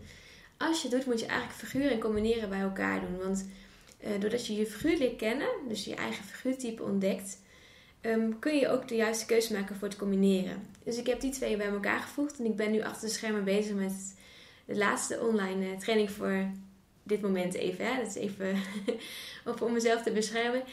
als 0.57 0.81
je 0.81 0.87
het 0.87 0.97
doet 0.97 1.05
moet 1.05 1.19
je 1.19 1.25
eigenlijk 1.25 1.59
figuur 1.59 1.91
en 1.91 1.99
combineren 1.99 2.49
bij 2.49 2.59
elkaar 2.59 2.99
doen. 2.99 3.17
Want 3.17 3.45
uh, 4.03 4.09
doordat 4.19 4.47
je 4.47 4.55
je 4.55 4.65
figuur 4.65 4.97
leert 4.97 5.15
kennen, 5.15 5.49
dus 5.67 5.85
je 5.85 5.95
eigen 5.95 6.23
figuurtype 6.23 6.83
ontdekt, 6.83 7.37
um, 8.01 8.39
kun 8.39 8.55
je 8.55 8.69
ook 8.69 8.87
de 8.87 8.95
juiste 8.95 9.25
keuze 9.25 9.53
maken 9.53 9.75
voor 9.75 9.87
het 9.87 9.97
combineren. 9.97 10.67
Dus 10.83 10.97
ik 10.97 11.07
heb 11.07 11.19
die 11.19 11.31
twee 11.31 11.57
bij 11.57 11.67
elkaar 11.67 11.99
gevoegd. 11.99 12.39
En 12.39 12.45
ik 12.45 12.55
ben 12.55 12.71
nu 12.71 12.81
achter 12.81 13.07
de 13.07 13.13
schermen 13.13 13.43
bezig 13.43 13.75
met 13.75 14.15
de 14.65 14.77
laatste 14.77 15.19
online 15.19 15.65
uh, 15.65 15.77
training 15.77 16.11
voor 16.11 16.45
dit 17.03 17.21
moment 17.21 17.53
even. 17.53 17.85
Hè? 17.85 17.97
Dat 17.97 18.07
is 18.07 18.15
even 18.15 18.55
om 19.65 19.73
mezelf 19.73 20.03
te 20.03 20.11
beschermen. 20.11 20.63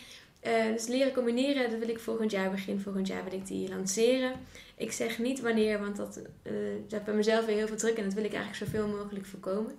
Uh, 0.46 0.72
dus 0.72 0.86
leren 0.86 1.12
combineren, 1.12 1.70
dat 1.70 1.78
wil 1.78 1.88
ik 1.88 1.98
volgend 1.98 2.30
jaar, 2.30 2.50
begin 2.50 2.80
volgend 2.80 3.06
jaar 3.06 3.24
wil 3.24 3.32
ik 3.32 3.46
die 3.46 3.68
lanceren. 3.68 4.32
Ik 4.76 4.92
zeg 4.92 5.18
niet 5.18 5.40
wanneer, 5.40 5.80
want 5.80 5.96
dat, 5.96 6.20
uh, 6.42 6.52
dat 6.88 7.04
bij 7.04 7.14
mezelf 7.14 7.46
weer 7.46 7.56
heel 7.56 7.66
veel 7.66 7.76
druk 7.76 7.96
en 7.96 8.04
dat 8.04 8.12
wil 8.12 8.24
ik 8.24 8.34
eigenlijk 8.34 8.64
zoveel 8.64 8.88
mogelijk 8.88 9.26
voorkomen. 9.26 9.72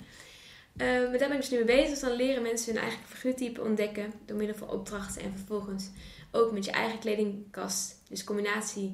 Uh, 0.77 0.87
maar 0.87 1.17
daar 1.17 1.27
ben 1.27 1.31
ik 1.31 1.39
dus 1.39 1.49
nu 1.49 1.57
mee 1.57 1.65
bezig. 1.65 1.89
Dus 1.89 1.99
dan 1.99 2.15
leren 2.15 2.41
mensen 2.41 2.73
hun 2.73 2.83
eigen 2.83 2.99
figuurtype 3.05 3.61
ontdekken 3.61 4.13
door 4.25 4.37
middel 4.37 4.55
van 4.55 4.69
opdrachten 4.69 5.21
en 5.21 5.31
vervolgens 5.35 5.89
ook 6.31 6.51
met 6.51 6.65
je 6.65 6.71
eigen 6.71 6.99
kledingkast. 6.99 8.01
Dus 8.09 8.23
combinaties 8.23 8.91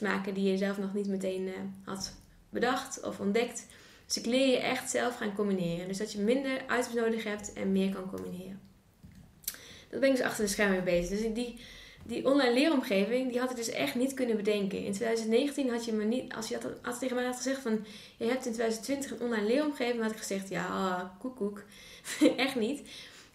maken 0.00 0.34
die 0.34 0.50
je 0.50 0.56
zelf 0.56 0.78
nog 0.78 0.94
niet 0.94 1.06
meteen 1.08 1.52
had 1.84 2.14
bedacht 2.50 3.02
of 3.02 3.20
ontdekt. 3.20 3.66
Dus 4.06 4.16
ik 4.16 4.26
leer 4.26 4.46
je 4.46 4.58
echt 4.58 4.90
zelf 4.90 5.16
gaan 5.16 5.34
combineren. 5.34 5.88
Dus 5.88 5.98
dat 5.98 6.12
je 6.12 6.20
minder 6.20 6.62
items 6.62 6.94
nodig 6.94 7.24
hebt 7.24 7.52
en 7.52 7.72
meer 7.72 7.94
kan 7.94 8.10
combineren. 8.10 8.63
Dat 9.94 10.02
ben 10.02 10.10
ik 10.10 10.16
dus 10.16 10.26
achter 10.26 10.44
de 10.44 10.50
schermen 10.50 10.84
mee 10.84 11.00
bezig. 11.00 11.20
Dus 11.20 11.34
die, 11.34 11.60
die 12.02 12.26
online 12.26 12.52
leeromgeving, 12.52 13.30
die 13.30 13.40
had 13.40 13.50
ik 13.50 13.56
dus 13.56 13.70
echt 13.70 13.94
niet 13.94 14.14
kunnen 14.14 14.36
bedenken. 14.36 14.84
In 14.84 14.92
2019 14.92 15.70
had 15.70 15.84
je 15.84 15.92
me 15.92 16.04
niet, 16.04 16.34
als 16.34 16.48
je 16.48 16.54
had, 16.54 16.64
had 16.82 16.98
tegen 16.98 17.16
mij 17.16 17.24
had 17.24 17.36
gezegd 17.36 17.60
van, 17.60 17.86
je 18.16 18.24
hebt 18.24 18.46
in 18.46 18.52
2020 18.52 19.10
een 19.10 19.20
online 19.20 19.46
leeromgeving, 19.46 20.02
had 20.02 20.10
ik 20.10 20.18
gezegd, 20.18 20.48
ja, 20.48 21.16
koek 21.18 21.36
koek. 21.36 21.62
echt 22.36 22.54
niet. 22.54 22.82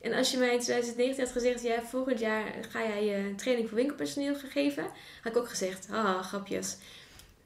En 0.01 0.13
als 0.13 0.31
je 0.31 0.37
mij 0.37 0.53
in 0.53 0.59
2019 0.59 1.23
had 1.23 1.33
gezegd, 1.33 1.61
ja, 1.61 1.81
volgend 1.81 2.19
jaar 2.19 2.53
ga 2.69 2.87
jij 2.87 3.05
je 3.05 3.35
training 3.35 3.67
voor 3.67 3.77
winkelpersoneel 3.77 4.35
geven, 4.35 4.83
had 5.23 5.31
ik 5.31 5.37
ook 5.37 5.49
gezegd, 5.49 5.87
ah, 5.91 6.23
grapjes. 6.23 6.77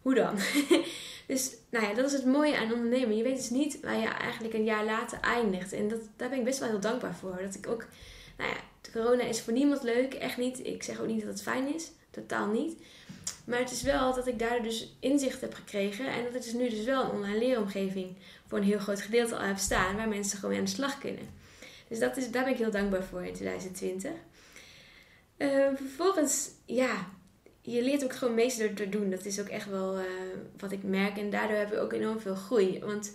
hoe 0.01 0.13
dan? 0.13 0.35
dus 1.27 1.55
nou 1.69 1.85
ja, 1.85 1.93
dat 1.93 2.05
is 2.05 2.13
het 2.13 2.25
mooie 2.25 2.57
aan 2.57 2.73
ondernemen. 2.73 3.17
Je 3.17 3.23
weet 3.23 3.37
dus 3.37 3.49
niet 3.49 3.79
waar 3.81 3.99
je 3.99 4.07
eigenlijk 4.07 4.53
een 4.53 4.63
jaar 4.63 4.85
later 4.85 5.19
eindigt. 5.21 5.73
En 5.73 5.87
dat, 5.87 5.99
daar 6.15 6.29
ben 6.29 6.37
ik 6.37 6.43
best 6.43 6.59
wel 6.59 6.69
heel 6.69 6.79
dankbaar 6.79 7.15
voor. 7.15 7.39
Dat 7.41 7.55
ik 7.55 7.67
ook, 7.67 7.85
nou 8.37 8.49
ja, 8.49 8.57
corona 8.91 9.23
is 9.23 9.41
voor 9.41 9.53
niemand 9.53 9.83
leuk, 9.83 10.13
echt 10.13 10.37
niet. 10.37 10.65
Ik 10.65 10.83
zeg 10.83 10.99
ook 10.99 11.07
niet 11.07 11.19
dat 11.19 11.29
het 11.29 11.41
fijn 11.41 11.75
is, 11.75 11.91
totaal 12.11 12.47
niet. 12.47 12.77
Maar 13.45 13.59
het 13.59 13.71
is 13.71 13.81
wel 13.81 14.13
dat 14.13 14.27
ik 14.27 14.39
daar 14.39 14.63
dus 14.63 14.95
inzicht 14.99 15.41
heb 15.41 15.53
gekregen. 15.53 16.07
En 16.07 16.23
dat 16.23 16.35
ik 16.35 16.43
dus 16.43 16.53
nu 16.53 16.69
dus 16.69 16.83
wel 16.83 17.03
een 17.03 17.11
online 17.11 17.37
leeromgeving 17.37 18.15
voor 18.47 18.57
een 18.57 18.63
heel 18.63 18.79
groot 18.79 19.01
gedeelte 19.01 19.35
al 19.35 19.41
heb 19.41 19.57
staan. 19.57 19.95
Waar 19.95 20.07
mensen 20.07 20.35
gewoon 20.35 20.51
mee 20.51 20.59
aan 20.59 20.65
de 20.65 20.71
slag 20.71 20.99
kunnen. 20.99 21.29
Dus 21.87 21.99
dat 21.99 22.17
is, 22.17 22.31
daar 22.31 22.43
ben 22.43 22.53
ik 22.53 22.59
heel 22.59 22.71
dankbaar 22.71 23.03
voor 23.03 23.25
in 23.25 23.33
2020. 23.33 24.11
Uh, 25.37 25.65
ehm, 25.65 25.75
vervolgens, 25.75 26.49
ja, 26.65 27.07
je 27.61 27.81
leert 27.81 28.03
ook 28.03 28.13
gewoon 28.13 28.33
meest 28.33 28.59
door 28.59 28.73
te 28.73 28.89
doen. 28.89 29.09
Dat 29.09 29.25
is 29.25 29.39
ook 29.39 29.47
echt 29.47 29.69
wel 29.69 29.99
uh, 29.99 30.05
wat 30.57 30.71
ik 30.71 30.83
merk. 30.83 31.17
En 31.17 31.29
daardoor 31.29 31.57
heb 31.57 31.73
ik 31.73 31.79
ook 31.79 31.93
enorm 31.93 32.19
veel 32.19 32.35
groei. 32.35 32.79
Want 32.79 33.11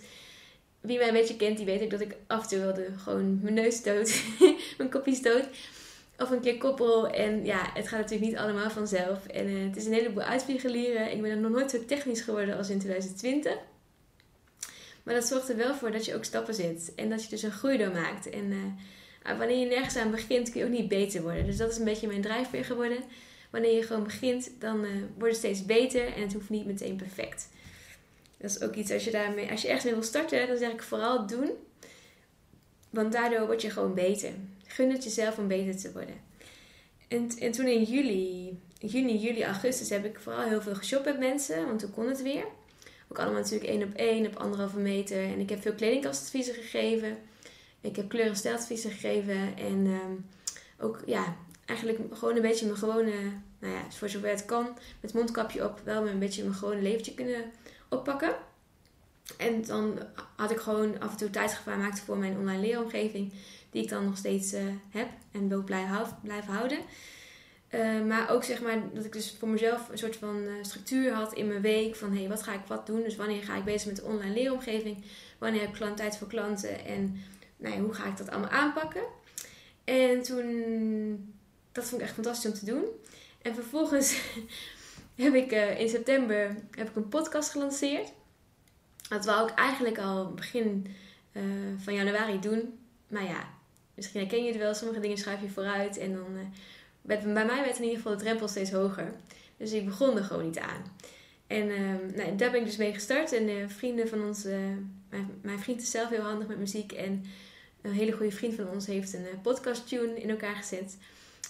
wie 0.81 0.97
mij 0.97 1.07
een 1.07 1.13
beetje 1.13 1.35
kent, 1.35 1.57
die 1.57 1.65
weet 1.65 1.81
ik 1.81 1.89
dat 1.89 2.01
ik 2.01 2.15
af 2.27 2.41
en 2.41 2.49
toe 2.49 2.59
wilde 2.59 2.87
gewoon 2.97 3.39
mijn 3.41 3.53
neus 3.53 3.83
dood, 3.83 4.23
mijn 4.77 4.89
kopje 4.89 5.15
stoot. 5.15 5.47
Of 6.17 6.29
een 6.29 6.41
keer 6.41 6.57
koppel. 6.57 7.09
En 7.09 7.45
ja, 7.45 7.69
het 7.73 7.87
gaat 7.87 7.99
natuurlijk 7.99 8.29
niet 8.29 8.39
allemaal 8.39 8.69
vanzelf. 8.69 9.25
En 9.25 9.47
uh, 9.47 9.67
het 9.67 9.75
is 9.75 9.85
een 9.85 9.93
heleboel 9.93 10.23
uitvliegen 10.23 11.11
Ik 11.11 11.21
ben 11.21 11.41
nog 11.41 11.51
nooit 11.51 11.71
zo 11.71 11.85
technisch 11.85 12.21
geworden 12.21 12.57
als 12.57 12.69
in 12.69 12.79
2020. 12.79 13.57
Maar 15.03 15.13
dat 15.13 15.27
zorgt 15.27 15.49
er 15.49 15.57
wel 15.57 15.75
voor 15.75 15.91
dat 15.91 16.05
je 16.05 16.15
ook 16.15 16.23
stappen 16.23 16.53
zet. 16.53 16.91
En 16.95 17.09
dat 17.09 17.23
je 17.23 17.29
dus 17.29 17.43
een 17.43 17.51
groei 17.51 17.77
doormaakt. 17.77 18.29
En 18.29 18.51
uh, 18.51 19.37
wanneer 19.37 19.57
je 19.57 19.65
nergens 19.65 19.95
aan 19.95 20.11
begint, 20.11 20.51
kun 20.51 20.59
je 20.59 20.65
ook 20.65 20.71
niet 20.71 20.87
beter 20.87 21.21
worden. 21.21 21.45
Dus 21.45 21.57
dat 21.57 21.71
is 21.71 21.77
een 21.77 21.85
beetje 21.85 22.07
mijn 22.07 22.21
drijfveer 22.21 22.65
geworden. 22.65 22.97
Wanneer 23.49 23.75
je 23.75 23.83
gewoon 23.83 24.03
begint, 24.03 24.51
dan 24.59 24.83
uh, 24.83 24.89
wordt 25.17 25.33
het 25.33 25.43
steeds 25.43 25.65
beter. 25.65 26.13
En 26.13 26.21
het 26.21 26.33
hoeft 26.33 26.49
niet 26.49 26.65
meteen 26.65 26.95
perfect. 26.95 27.49
Dat 28.39 28.49
is 28.49 28.61
ook 28.61 28.75
iets, 28.75 28.91
als 28.91 29.03
je, 29.03 29.11
daarmee, 29.11 29.51
als 29.51 29.61
je 29.61 29.67
ergens 29.67 29.85
mee 29.85 29.93
wil 29.93 30.03
starten, 30.03 30.47
dan 30.47 30.57
zeg 30.57 30.71
ik 30.71 30.83
vooral 30.83 31.27
doen. 31.27 31.49
Want 32.89 33.11
daardoor 33.11 33.45
word 33.45 33.61
je 33.61 33.69
gewoon 33.69 33.93
beter. 33.93 34.31
Gun 34.65 34.91
het 34.91 35.03
jezelf 35.03 35.37
om 35.37 35.47
beter 35.47 35.77
te 35.77 35.91
worden. 35.91 36.15
En, 37.07 37.29
en 37.39 37.51
toen 37.51 37.67
in 37.67 37.83
juli, 37.83 38.59
juni, 38.79 39.17
juli, 39.17 39.43
augustus 39.43 39.89
heb 39.89 40.05
ik 40.05 40.19
vooral 40.19 40.47
heel 40.47 40.61
veel 40.61 40.75
geshopt 40.75 41.05
met 41.05 41.19
mensen. 41.19 41.65
Want 41.65 41.79
toen 41.79 41.91
kon 41.91 42.07
het 42.07 42.21
weer. 42.21 42.45
Ook 43.07 43.19
allemaal 43.19 43.41
natuurlijk 43.41 43.69
één 43.69 43.83
op 43.83 43.93
één, 43.93 44.27
op 44.27 44.35
anderhalve 44.35 44.79
meter. 44.79 45.23
En 45.23 45.39
ik 45.39 45.49
heb 45.49 45.61
veel 45.61 45.73
kledingkastadviezen 45.73 46.53
gegeven. 46.53 47.17
Ik 47.81 47.95
heb 47.95 48.09
kleur- 48.09 48.45
en 48.45 48.77
gegeven. 48.77 49.57
En 49.57 49.85
ehm, 49.85 50.15
ook, 50.79 50.99
ja, 51.05 51.35
eigenlijk 51.65 51.99
gewoon 52.13 52.35
een 52.35 52.41
beetje 52.41 52.65
mijn 52.65 52.77
gewone, 52.77 53.13
nou 53.59 53.73
ja, 53.73 53.91
voor 53.91 54.09
zover 54.09 54.29
het 54.29 54.45
kan, 54.45 54.77
met 54.99 55.13
mondkapje 55.13 55.65
op, 55.65 55.81
wel 55.83 56.07
een 56.07 56.19
beetje 56.19 56.43
mijn 56.43 56.55
gewone 56.55 56.81
leventje 56.81 57.13
kunnen 57.13 57.43
oppakken. 57.89 58.35
En 59.37 59.65
dan 59.65 59.99
had 60.35 60.51
ik 60.51 60.57
gewoon 60.57 60.99
af 60.99 61.11
en 61.11 61.17
toe 61.17 61.29
tijd 61.29 61.53
gemaakt 61.53 61.99
voor 61.99 62.17
mijn 62.17 62.37
online 62.37 62.61
leeromgeving, 62.61 63.33
die 63.69 63.83
ik 63.83 63.89
dan 63.89 64.05
nog 64.05 64.17
steeds 64.17 64.53
uh, 64.53 64.61
heb 64.89 65.07
en 65.31 65.49
wil 65.49 65.63
blijven 65.63 66.53
houden. 66.53 66.79
Uh, 67.75 68.01
maar 68.01 68.29
ook 68.29 68.43
zeg 68.43 68.61
maar 68.61 68.93
dat 68.93 69.05
ik 69.05 69.13
dus 69.13 69.35
voor 69.39 69.47
mezelf 69.47 69.89
een 69.89 69.97
soort 69.97 70.15
van 70.15 70.37
uh, 70.37 70.51
structuur 70.61 71.13
had 71.13 71.33
in 71.33 71.47
mijn 71.47 71.61
week. 71.61 71.95
Van 71.95 72.11
hé, 72.11 72.19
hey, 72.19 72.29
wat 72.29 72.43
ga 72.43 72.53
ik 72.53 72.65
wat 72.67 72.85
doen? 72.85 73.03
Dus 73.03 73.15
wanneer 73.15 73.43
ga 73.43 73.57
ik 73.57 73.63
bezig 73.63 73.87
met 73.87 73.95
de 73.95 74.03
online 74.03 74.33
leeromgeving? 74.33 75.03
Wanneer 75.37 75.61
heb 75.61 75.75
ik 75.75 75.95
tijd 75.95 76.17
voor 76.17 76.27
klanten? 76.27 76.85
En 76.85 77.21
nou 77.57 77.75
ja, 77.75 77.81
hoe 77.81 77.93
ga 77.93 78.05
ik 78.05 78.17
dat 78.17 78.29
allemaal 78.29 78.49
aanpakken? 78.49 79.03
En 79.83 80.21
toen, 80.21 81.33
dat 81.71 81.85
vond 81.85 82.01
ik 82.01 82.07
echt 82.07 82.15
fantastisch 82.15 82.51
om 82.51 82.57
te 82.57 82.65
doen. 82.65 82.85
En 83.41 83.55
vervolgens 83.55 84.21
heb 85.23 85.33
ik 85.33 85.51
uh, 85.51 85.79
in 85.79 85.89
september 85.89 86.55
heb 86.71 86.89
ik 86.89 86.95
een 86.95 87.09
podcast 87.09 87.49
gelanceerd. 87.49 88.11
Dat 89.09 89.25
wou 89.25 89.49
ik 89.49 89.55
eigenlijk 89.55 89.97
al 89.97 90.33
begin 90.33 90.87
van 91.77 91.93
januari 91.93 92.39
doen. 92.39 92.79
Maar 93.07 93.23
ja, 93.23 93.47
misschien 93.95 94.19
herken 94.19 94.43
je 94.43 94.49
het 94.49 94.57
wel. 94.57 94.73
Sommige 94.73 94.99
dingen 94.99 95.17
schrijf 95.17 95.41
je 95.41 95.49
vooruit 95.49 95.97
en 95.97 96.13
dan 96.13 96.53
bij 97.01 97.45
mij 97.45 97.61
werd 97.63 97.77
in 97.77 97.83
ieder 97.83 97.97
geval 97.97 98.17
de 98.17 98.23
drempel 98.23 98.47
steeds 98.47 98.71
hoger. 98.71 99.13
Dus 99.57 99.71
ik 99.71 99.85
begon 99.85 100.17
er 100.17 100.23
gewoon 100.23 100.45
niet 100.45 100.59
aan. 100.59 100.83
En 101.47 101.69
uh, 101.69 102.15
nou, 102.15 102.35
daar 102.35 102.51
ben 102.51 102.59
ik 102.59 102.65
dus 102.65 102.77
mee 102.77 102.93
gestart. 102.93 103.33
En 103.33 103.69
vrienden 103.69 104.07
van 104.07 104.23
ons, 104.23 104.43
mijn, 105.41 105.59
vriend 105.59 105.81
is 105.81 105.91
zelf 105.91 106.09
heel 106.09 106.21
handig 106.21 106.47
met 106.47 106.57
muziek. 106.57 106.91
En 106.91 107.25
een 107.81 107.91
hele 107.91 108.11
goede 108.11 108.31
vriend 108.31 108.55
van 108.55 108.69
ons 108.69 108.85
heeft 108.85 109.13
een 109.13 109.25
eh, 109.25 109.41
podcast 109.41 109.87
tune 109.87 110.21
in 110.21 110.29
elkaar 110.29 110.55
gezet. 110.55 110.97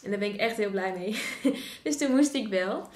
En 0.04 0.10
daar 0.10 0.20
ben 0.20 0.34
ik 0.34 0.40
echt 0.40 0.58
heel 0.58 0.70
blij 0.70 0.94
mee. 0.94 1.22
dus 1.84 1.98
toen 1.98 2.16
moest 2.16 2.34
ik 2.34 2.48
wel. 2.48 2.88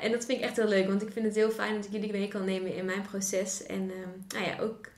En 0.00 0.12
dat 0.12 0.24
vind 0.24 0.38
ik 0.38 0.44
echt 0.44 0.56
heel 0.56 0.68
leuk, 0.68 0.86
want 0.86 1.02
ik 1.02 1.12
vind 1.12 1.26
het 1.26 1.34
heel 1.34 1.50
fijn 1.50 1.74
dat 1.74 1.84
ik 1.84 1.92
jullie 1.92 2.12
mee 2.12 2.28
kan 2.28 2.44
nemen 2.44 2.74
in 2.74 2.84
mijn 2.84 3.02
proces. 3.02 3.66
En 3.66 3.90
ehm, 3.90 4.38
nou 4.38 4.44
ja, 4.50 4.58
ook 4.60 4.88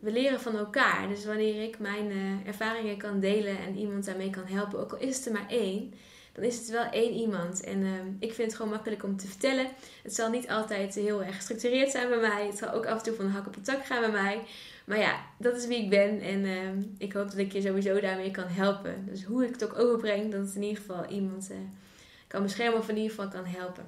we 0.00 0.10
leren 0.10 0.40
van 0.40 0.56
elkaar. 0.56 1.08
Dus 1.08 1.24
wanneer 1.24 1.62
ik 1.62 1.78
mijn 1.78 2.12
ervaringen 2.46 2.96
kan 2.96 3.20
delen 3.20 3.58
en 3.58 3.76
iemand 3.76 4.04
daarmee 4.04 4.30
kan 4.30 4.46
helpen, 4.46 4.78
ook 4.78 4.92
al 4.92 4.98
is 4.98 5.16
het 5.16 5.26
er 5.26 5.32
maar 5.32 5.48
één 5.48 5.94
dan 6.34 6.44
is 6.44 6.58
het 6.58 6.68
wel 6.68 6.84
één 6.90 7.12
iemand. 7.12 7.60
En 7.60 7.82
ehm, 7.82 8.08
ik 8.18 8.32
vind 8.32 8.46
het 8.48 8.56
gewoon 8.56 8.70
makkelijk 8.72 9.02
om 9.02 9.16
te 9.16 9.26
vertellen. 9.26 9.66
Het 10.02 10.14
zal 10.14 10.30
niet 10.30 10.48
altijd 10.48 10.94
heel 10.94 11.22
erg 11.22 11.36
gestructureerd 11.36 11.90
zijn 11.90 12.08
bij 12.08 12.18
mij. 12.18 12.46
Het 12.46 12.58
zal 12.58 12.70
ook 12.70 12.86
af 12.86 12.98
en 12.98 13.04
toe 13.04 13.14
van 13.14 13.26
de 13.26 13.32
hak 13.32 13.46
op 13.46 13.54
de 13.54 13.60
tak 13.60 13.84
gaan 13.84 14.00
bij 14.00 14.10
mij. 14.10 14.42
Maar 14.84 14.98
ja, 14.98 15.20
dat 15.38 15.56
is 15.56 15.66
wie 15.66 15.82
ik 15.82 15.90
ben. 15.90 16.20
En 16.20 16.44
ehm, 16.44 16.82
ik 16.98 17.12
hoop 17.12 17.30
dat 17.30 17.38
ik 17.38 17.52
je 17.52 17.60
sowieso 17.60 18.00
daarmee 18.00 18.30
kan 18.30 18.46
helpen. 18.46 19.06
Dus 19.06 19.24
hoe 19.24 19.44
ik 19.44 19.52
het 19.52 19.64
ook 19.64 19.78
overbreng, 19.78 20.30
dat 20.32 20.40
het 20.46 20.54
in 20.54 20.62
ieder 20.62 20.82
geval 20.82 21.06
iemand 21.06 21.50
uh, 21.50 21.56
kan 22.26 22.42
beschermen 22.42 22.78
of 22.78 22.88
in 22.88 22.96
ieder 22.96 23.10
geval 23.10 23.28
kan 23.28 23.44
helpen. 23.44 23.84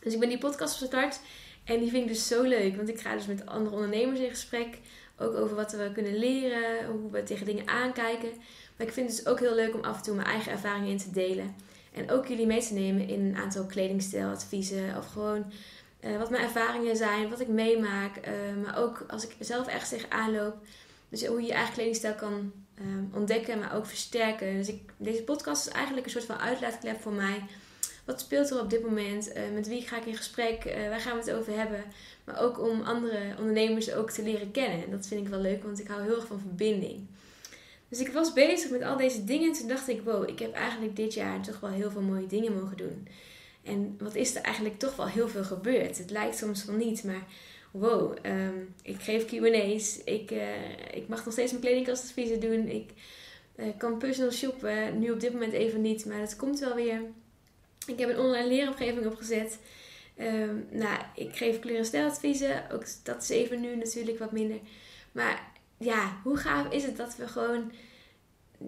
Dus 0.00 0.12
ik 0.12 0.20
ben 0.20 0.28
die 0.28 0.38
podcast 0.38 0.76
gestart. 0.76 1.20
En 1.64 1.78
die 1.78 1.90
vind 1.90 2.02
ik 2.02 2.08
dus 2.08 2.26
zo 2.26 2.42
leuk. 2.42 2.76
Want 2.76 2.88
ik 2.88 3.00
ga 3.00 3.14
dus 3.14 3.26
met 3.26 3.46
andere 3.46 3.74
ondernemers 3.74 4.20
in 4.20 4.30
gesprek. 4.30 4.78
Ook 5.18 5.34
over 5.34 5.56
wat 5.56 5.72
we 5.72 5.90
kunnen 5.94 6.18
leren. 6.18 6.86
Hoe 6.86 7.10
we 7.10 7.22
tegen 7.22 7.46
dingen 7.46 7.68
aankijken. 7.68 8.30
Maar 8.76 8.86
ik 8.86 8.92
vind 8.92 9.08
het 9.08 9.16
dus 9.16 9.26
ook 9.26 9.40
heel 9.40 9.54
leuk 9.54 9.74
om 9.74 9.84
af 9.84 9.96
en 9.96 10.02
toe 10.02 10.14
mijn 10.14 10.28
eigen 10.28 10.52
ervaringen 10.52 10.90
in 10.90 10.98
te 10.98 11.10
delen. 11.10 11.54
En 11.92 12.10
ook 12.10 12.26
jullie 12.26 12.46
mee 12.46 12.62
te 12.62 12.74
nemen 12.74 13.08
in 13.08 13.20
een 13.20 13.36
aantal 13.36 13.66
kledingstijladviezen. 13.66 14.96
Of 14.96 15.06
gewoon 15.06 15.52
uh, 16.00 16.18
wat 16.18 16.30
mijn 16.30 16.42
ervaringen 16.42 16.96
zijn, 16.96 17.30
wat 17.30 17.40
ik 17.40 17.48
meemaak. 17.48 18.16
Uh, 18.16 18.64
maar 18.64 18.78
ook 18.78 19.04
als 19.08 19.24
ik 19.24 19.36
zelf 19.40 19.66
ergens 19.66 19.88
tegenaan 19.88 20.32
loop. 20.32 20.56
Dus 21.08 21.26
hoe 21.26 21.40
je 21.40 21.46
je 21.46 21.52
eigen 21.52 21.74
kledingstijl 21.74 22.14
kan 22.14 22.52
uh, 22.80 23.14
ontdekken, 23.14 23.58
maar 23.58 23.76
ook 23.76 23.86
versterken. 23.86 24.56
Dus 24.56 24.68
ik, 24.68 24.80
deze 24.96 25.22
podcast 25.22 25.66
is 25.66 25.72
eigenlijk 25.72 26.06
een 26.06 26.12
soort 26.12 26.24
van 26.24 26.38
uitlaatklep 26.38 27.00
voor 27.00 27.12
mij. 27.12 27.42
Wat 28.08 28.20
speelt 28.20 28.50
er 28.50 28.60
op 28.60 28.70
dit 28.70 28.82
moment? 28.82 29.32
met 29.54 29.68
wie 29.68 29.82
ga 29.82 29.96
ik 29.96 30.06
in 30.06 30.16
gesprek? 30.16 30.64
waar 30.64 31.00
gaan 31.00 31.18
we 31.18 31.30
het 31.30 31.38
over 31.38 31.58
hebben? 31.58 31.84
Maar 32.24 32.40
ook 32.40 32.60
om 32.60 32.82
andere 32.82 33.34
ondernemers 33.38 33.92
ook 33.92 34.10
te 34.10 34.22
leren 34.22 34.50
kennen. 34.50 34.84
En 34.84 34.90
dat 34.90 35.06
vind 35.06 35.20
ik 35.24 35.28
wel 35.28 35.40
leuk, 35.40 35.62
want 35.62 35.80
ik 35.80 35.86
hou 35.86 36.02
heel 36.02 36.14
erg 36.14 36.26
van 36.26 36.40
verbinding. 36.40 37.06
Dus 37.88 38.00
ik 38.00 38.12
was 38.12 38.32
bezig 38.32 38.70
met 38.70 38.82
al 38.82 38.96
deze 38.96 39.24
dingen 39.24 39.48
en 39.48 39.58
toen 39.58 39.68
dacht 39.68 39.88
ik, 39.88 40.02
wow, 40.02 40.28
ik 40.28 40.38
heb 40.38 40.52
eigenlijk 40.52 40.96
dit 40.96 41.14
jaar 41.14 41.42
toch 41.42 41.60
wel 41.60 41.70
heel 41.70 41.90
veel 41.90 42.00
mooie 42.00 42.26
dingen 42.26 42.60
mogen 42.60 42.76
doen. 42.76 43.08
En 43.62 43.96
wat 43.98 44.14
is 44.14 44.36
er 44.36 44.42
eigenlijk 44.42 44.78
toch 44.78 44.96
wel 44.96 45.08
heel 45.08 45.28
veel 45.28 45.44
gebeurd? 45.44 45.98
Het 45.98 46.10
lijkt 46.10 46.36
soms 46.36 46.62
van 46.62 46.76
niet, 46.76 47.04
maar 47.04 47.26
wow, 47.70 48.16
um, 48.22 48.74
ik 48.82 49.00
geef 49.00 49.24
Q&A's, 49.24 50.00
ik, 50.04 50.30
uh, 50.30 50.40
ik 50.92 51.08
mag 51.08 51.24
nog 51.24 51.32
steeds 51.32 51.50
mijn 51.50 51.64
kledingkastadviezen 51.64 52.40
doen, 52.40 52.68
ik 52.68 52.92
kan 53.78 53.98
personal 53.98 54.32
shoppen, 54.32 54.98
nu 54.98 55.10
op 55.10 55.20
dit 55.20 55.32
moment 55.32 55.52
even 55.52 55.80
niet, 55.80 56.06
maar 56.06 56.20
dat 56.20 56.36
komt 56.36 56.58
wel 56.58 56.74
weer. 56.74 57.00
Ik 57.88 57.98
heb 57.98 58.08
een 58.08 58.18
online 58.18 58.48
leeromgeving 58.48 59.06
opgezet. 59.06 59.58
Um, 60.20 60.66
nou, 60.70 60.98
ik 61.14 61.36
geef 61.36 61.58
kleur- 61.58 61.92
en 61.92 62.72
ook 62.72 62.84
dat 63.02 63.22
is 63.22 63.28
even 63.28 63.60
nu 63.60 63.76
natuurlijk 63.76 64.18
wat 64.18 64.32
minder. 64.32 64.58
Maar 65.12 65.52
ja, 65.78 66.20
hoe 66.22 66.36
gaaf 66.36 66.72
is 66.72 66.84
het 66.84 66.96
dat 66.96 67.16
we 67.16 67.28
gewoon, 67.28 67.72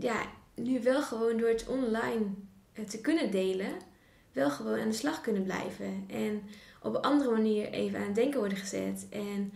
ja, 0.01 0.23
nu 0.55 0.83
wel 0.83 1.03
gewoon 1.03 1.37
door 1.37 1.49
het 1.49 1.67
online 1.67 2.25
eh, 2.73 2.85
te 2.85 3.01
kunnen 3.01 3.31
delen, 3.31 3.73
wel 4.33 4.51
gewoon 4.51 4.81
aan 4.81 4.89
de 4.89 4.95
slag 4.95 5.21
kunnen 5.21 5.43
blijven. 5.43 6.05
En 6.07 6.43
op 6.83 6.95
een 6.95 7.01
andere 7.03 7.31
manier 7.31 7.71
even 7.71 7.99
aan 7.99 8.07
het 8.07 8.15
denken 8.15 8.39
worden 8.39 8.59
gezet. 8.59 9.07
En 9.11 9.53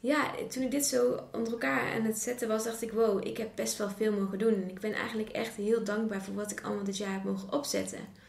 ja, 0.00 0.30
toen 0.48 0.62
ik 0.62 0.70
dit 0.70 0.86
zo 0.86 1.20
onder 1.32 1.52
elkaar 1.52 1.94
aan 1.94 2.04
het 2.04 2.18
zetten 2.18 2.48
was, 2.48 2.64
dacht 2.64 2.82
ik: 2.82 2.92
wow, 2.92 3.26
ik 3.26 3.36
heb 3.36 3.50
best 3.54 3.78
wel 3.78 3.90
veel 3.90 4.12
mogen 4.12 4.38
doen. 4.38 4.54
En 4.54 4.68
ik 4.68 4.80
ben 4.80 4.92
eigenlijk 4.92 5.28
echt 5.28 5.54
heel 5.54 5.84
dankbaar 5.84 6.22
voor 6.22 6.34
wat 6.34 6.50
ik 6.50 6.60
allemaal 6.60 6.84
dit 6.84 6.96
jaar 6.96 7.12
heb 7.12 7.24
mogen 7.24 7.52
opzetten. 7.52 8.26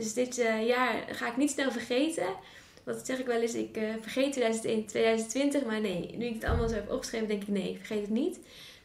Dus 0.00 0.14
dit 0.14 0.38
uh, 0.38 0.66
jaar 0.66 1.04
ga 1.10 1.28
ik 1.28 1.36
niet 1.36 1.50
snel 1.50 1.70
vergeten. 1.72 2.34
Wat 2.84 3.06
zeg 3.06 3.18
ik 3.18 3.26
wel 3.26 3.40
eens, 3.40 3.54
ik 3.54 3.76
uh, 3.76 3.94
vergeet 4.00 4.32
2020, 4.32 5.64
maar 5.64 5.80
nee, 5.80 6.16
nu 6.16 6.24
ik 6.24 6.34
het 6.34 6.44
allemaal 6.44 6.68
zo 6.68 6.74
heb 6.74 6.90
opgeschreven, 6.90 7.28
denk 7.28 7.42
ik 7.42 7.48
nee, 7.48 7.70
ik 7.70 7.76
vergeet 7.76 8.00
het 8.00 8.10
niet. 8.10 8.38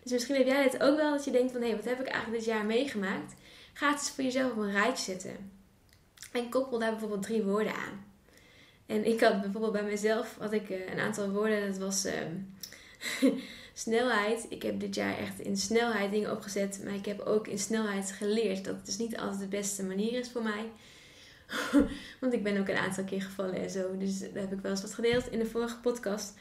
Dus 0.04 0.12
misschien 0.12 0.36
heb 0.36 0.48
jij 0.48 0.64
het 0.64 0.84
ook 0.84 0.98
wel, 0.98 1.12
dat 1.12 1.26
je 1.26 1.32
denkt 1.32 1.52
van 1.52 1.62
hé, 1.62 1.76
wat 1.76 1.86
heb 1.86 2.00
ik 2.00 2.08
eigenlijk 2.08 2.44
dit 2.44 2.54
jaar 2.54 2.66
meegemaakt? 2.66 3.34
Ga 3.74 3.90
het 3.90 4.00
eens 4.00 4.12
voor 4.12 4.24
jezelf 4.24 4.52
op 4.52 4.58
een 4.58 4.72
rijtje 4.72 5.04
zetten. 5.04 5.52
En 6.32 6.50
koppel 6.50 6.80
daar 6.80 6.92
bijvoorbeeld 6.92 7.24
drie 7.24 7.44
woorden 7.44 7.74
aan. 7.76 8.06
En 8.86 9.06
ik 9.06 9.22
had 9.22 9.42
bijvoorbeeld 9.42 9.74
bij 9.74 9.84
mezelf 9.84 10.36
had 10.40 10.54
ik, 10.54 10.70
uh, 10.70 10.92
een 10.92 11.00
aantal 11.00 11.30
woorden, 11.30 11.68
dat 11.68 11.78
was 11.78 12.06
uh, 12.06 13.32
snelheid. 13.74 14.46
Ik 14.50 14.62
heb 14.62 14.80
dit 14.80 14.96
jaar 14.96 15.18
echt 15.18 15.40
in 15.40 15.58
snelheid 15.58 16.12
dingen 16.12 16.32
opgezet, 16.32 16.82
maar 16.84 16.94
ik 16.94 17.06
heb 17.06 17.20
ook 17.20 17.48
in 17.48 17.60
snelheid 17.60 18.12
geleerd 18.12 18.66
dat 18.66 18.76
het 18.76 18.86
dus 18.86 18.98
niet 18.98 19.18
altijd 19.18 19.40
de 19.40 19.48
beste 19.48 19.84
manier 19.84 20.20
is 20.20 20.30
voor 20.30 20.44
mij. 20.44 20.66
Want 22.22 22.34
ik 22.34 22.44
ben 22.44 22.60
ook 22.60 22.68
een 22.68 22.78
aantal 22.78 23.04
keer 23.04 23.22
gevallen 23.22 23.56
en 23.56 23.70
zo. 23.70 23.98
Dus 23.98 24.20
daar 24.20 24.30
heb 24.34 24.54
ik 24.54 24.62
wel 24.62 24.72
eens 24.72 24.82
wat 24.82 24.94
gedeeld 24.94 25.32
in 25.32 25.40
de 25.40 25.46
vorige 25.46 25.78
podcast. 25.78 26.34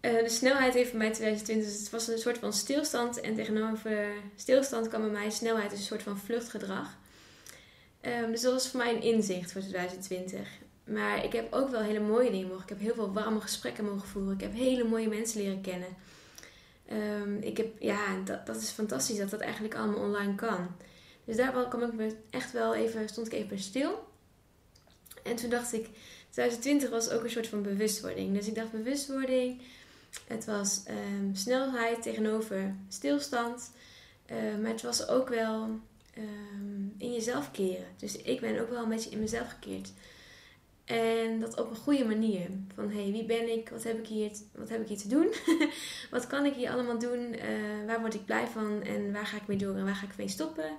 Uh, 0.00 0.22
de 0.22 0.28
snelheid 0.28 0.74
heeft 0.74 0.90
voor 0.90 0.98
mij 0.98 1.12
2020, 1.12 1.70
dus 1.70 1.80
het 1.80 1.90
was 1.90 2.08
een 2.08 2.18
soort 2.18 2.38
van 2.38 2.52
stilstand. 2.52 3.20
En 3.20 3.34
tegenover 3.34 4.08
stilstand 4.36 4.88
kwam 4.88 5.00
bij 5.00 5.10
mij 5.10 5.30
snelheid, 5.30 5.70
dus 5.70 5.78
een 5.78 5.84
soort 5.84 6.02
van 6.02 6.18
vluchtgedrag. 6.18 6.96
Um, 8.02 8.30
dus 8.30 8.40
dat 8.40 8.52
was 8.52 8.68
voor 8.68 8.78
mij 8.78 8.94
een 8.94 9.02
inzicht 9.02 9.52
voor 9.52 9.60
2020. 9.60 10.48
Maar 10.84 11.24
ik 11.24 11.32
heb 11.32 11.52
ook 11.52 11.70
wel 11.70 11.80
hele 11.80 12.00
mooie 12.00 12.30
dingen 12.30 12.48
mogen. 12.48 12.62
Ik 12.62 12.68
heb 12.68 12.80
heel 12.80 12.94
veel 12.94 13.12
warme 13.12 13.40
gesprekken 13.40 13.84
mogen 13.84 14.08
voeren. 14.08 14.34
Ik 14.34 14.40
heb 14.40 14.52
hele 14.52 14.84
mooie 14.84 15.08
mensen 15.08 15.40
leren 15.40 15.60
kennen. 15.60 15.88
Um, 16.92 17.38
ik 17.40 17.56
heb, 17.56 17.68
ja, 17.78 18.16
dat, 18.24 18.46
dat 18.46 18.56
is 18.56 18.70
fantastisch 18.70 19.18
dat 19.18 19.30
dat 19.30 19.40
eigenlijk 19.40 19.74
allemaal 19.74 20.00
online 20.00 20.34
kan. 20.34 20.76
Dus 21.26 21.36
daar 21.36 21.68
kwam 21.68 22.00
ik 22.00 22.14
echt 22.30 22.52
wel 22.52 22.74
even, 22.74 23.08
stond 23.08 23.26
ik 23.26 23.32
even 23.32 23.58
stil. 23.58 24.08
En 25.22 25.36
toen 25.36 25.50
dacht 25.50 25.72
ik, 25.72 25.88
2020 26.30 26.90
was 26.90 27.10
ook 27.10 27.24
een 27.24 27.30
soort 27.30 27.46
van 27.46 27.62
bewustwording. 27.62 28.34
Dus 28.34 28.46
ik 28.46 28.54
dacht 28.54 28.70
bewustwording, 28.70 29.60
het 30.26 30.44
was 30.44 30.82
um, 30.88 31.34
snelheid 31.34 32.02
tegenover 32.02 32.74
stilstand. 32.88 33.70
Uh, 34.30 34.36
maar 34.62 34.70
het 34.70 34.82
was 34.82 35.08
ook 35.08 35.28
wel 35.28 35.62
um, 36.18 36.94
in 36.98 37.12
jezelf 37.12 37.50
keren. 37.50 37.86
Dus 37.96 38.16
ik 38.16 38.40
ben 38.40 38.60
ook 38.60 38.70
wel 38.70 38.82
een 38.82 38.88
beetje 38.88 39.10
in 39.10 39.20
mezelf 39.20 39.48
gekeerd. 39.48 39.92
En 40.84 41.40
dat 41.40 41.60
op 41.60 41.70
een 41.70 41.76
goede 41.76 42.04
manier. 42.04 42.48
Van 42.74 42.90
hé, 42.90 43.02
hey, 43.02 43.12
wie 43.12 43.24
ben 43.24 43.52
ik? 43.52 43.68
Wat 43.68 43.82
heb 43.82 43.98
ik 43.98 44.06
hier, 44.06 44.30
wat 44.54 44.68
heb 44.68 44.80
ik 44.80 44.88
hier 44.88 44.98
te 44.98 45.08
doen? 45.08 45.32
wat 46.10 46.26
kan 46.26 46.44
ik 46.44 46.54
hier 46.54 46.70
allemaal 46.70 46.98
doen? 46.98 47.34
Uh, 47.34 47.86
waar 47.86 48.00
word 48.00 48.14
ik 48.14 48.24
blij 48.24 48.46
van? 48.46 48.82
En 48.82 49.12
waar 49.12 49.26
ga 49.26 49.36
ik 49.36 49.46
mee 49.46 49.56
door 49.56 49.76
en 49.76 49.84
waar 49.84 49.94
ga 49.94 50.06
ik 50.06 50.16
mee 50.16 50.28
stoppen? 50.28 50.70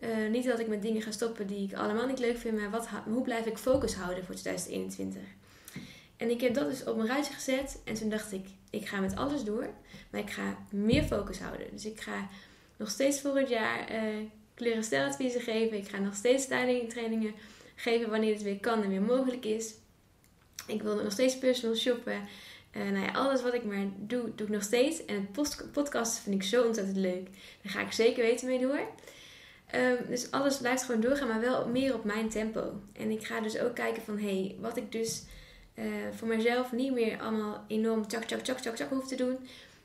Uh, 0.00 0.28
niet 0.30 0.44
dat 0.44 0.58
ik 0.58 0.68
met 0.68 0.82
dingen 0.82 1.02
ga 1.02 1.10
stoppen 1.10 1.46
die 1.46 1.68
ik 1.68 1.74
allemaal 1.74 2.06
niet 2.06 2.18
leuk 2.18 2.38
vind, 2.38 2.58
maar 2.58 2.70
wat, 2.70 2.88
hoe 3.04 3.22
blijf 3.22 3.46
ik 3.46 3.58
focus 3.58 3.94
houden 3.94 4.24
voor 4.24 4.34
2021? 4.34 5.22
En 6.16 6.30
ik 6.30 6.40
heb 6.40 6.54
dat 6.54 6.70
dus 6.70 6.84
op 6.84 6.96
mijn 6.96 7.08
ruitje 7.08 7.32
gezet 7.32 7.80
en 7.84 7.94
toen 7.94 8.08
dacht 8.08 8.32
ik, 8.32 8.46
ik 8.70 8.86
ga 8.86 9.00
met 9.00 9.16
alles 9.16 9.44
door, 9.44 9.68
maar 10.10 10.20
ik 10.20 10.30
ga 10.30 10.58
meer 10.70 11.02
focus 11.02 11.38
houden. 11.38 11.66
Dus 11.72 11.84
ik 11.84 12.00
ga 12.00 12.28
nog 12.76 12.90
steeds 12.90 13.20
volgend 13.20 13.48
jaar 13.48 13.92
uh, 13.92 15.40
geven. 15.42 15.76
Ik 15.76 15.88
ga 15.88 15.98
nog 15.98 16.14
steeds 16.14 16.42
styling 16.42 16.90
trainingen 16.90 17.34
geven 17.74 18.10
wanneer 18.10 18.32
het 18.32 18.42
weer 18.42 18.60
kan 18.60 18.82
en 18.82 18.88
weer 18.88 19.02
mogelijk 19.02 19.44
is. 19.44 19.74
Ik 20.66 20.82
wil 20.82 21.02
nog 21.02 21.12
steeds 21.12 21.38
personal 21.38 21.76
shoppen. 21.76 22.28
Uh, 22.76 22.82
nou 22.82 23.04
ja, 23.04 23.12
alles 23.12 23.42
wat 23.42 23.54
ik 23.54 23.64
maar 23.64 23.86
doe, 23.96 24.34
doe 24.34 24.46
ik 24.46 24.52
nog 24.52 24.62
steeds. 24.62 25.04
En 25.04 25.28
het 25.32 25.72
podcast 25.72 26.18
vind 26.18 26.34
ik 26.34 26.42
zo 26.42 26.66
ontzettend 26.66 26.96
leuk. 26.96 27.28
Daar 27.62 27.72
ga 27.72 27.80
ik 27.80 27.92
zeker 27.92 28.22
weten 28.22 28.48
mee 28.48 28.58
door. 28.58 28.80
Um, 29.74 29.96
dus 30.08 30.30
alles 30.30 30.56
blijft 30.56 30.82
gewoon 30.82 31.00
doorgaan, 31.00 31.28
maar 31.28 31.40
wel 31.40 31.68
meer 31.68 31.94
op 31.94 32.04
mijn 32.04 32.28
tempo. 32.28 32.80
En 32.92 33.10
ik 33.10 33.26
ga 33.26 33.40
dus 33.40 33.58
ook 33.58 33.74
kijken 33.74 34.02
van, 34.02 34.18
hé, 34.18 34.40
hey, 34.40 34.56
wat 34.60 34.76
ik 34.76 34.92
dus 34.92 35.22
uh, 35.74 35.84
voor 36.14 36.28
mezelf 36.28 36.72
niet 36.72 36.92
meer 36.92 37.20
allemaal 37.20 37.64
enorm 37.68 38.06
tjak, 38.06 38.24
tjak, 38.24 38.40
tjak, 38.40 38.58
tjak, 38.58 38.76
tjak 38.76 38.90
hoef 38.90 39.06
te 39.08 39.16
doen. 39.16 39.38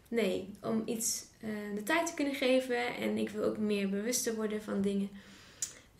Nee, 0.08 0.50
om 0.62 0.82
iets 0.86 1.26
uh, 1.44 1.76
de 1.76 1.84
tijd 1.84 2.08
te 2.08 2.14
kunnen 2.14 2.36
geven. 2.36 2.96
En 2.96 3.18
ik 3.18 3.30
wil 3.30 3.44
ook 3.44 3.58
meer 3.58 3.90
bewuster 3.90 4.36
worden 4.36 4.64
van 4.64 4.82
dingen. 4.82 5.10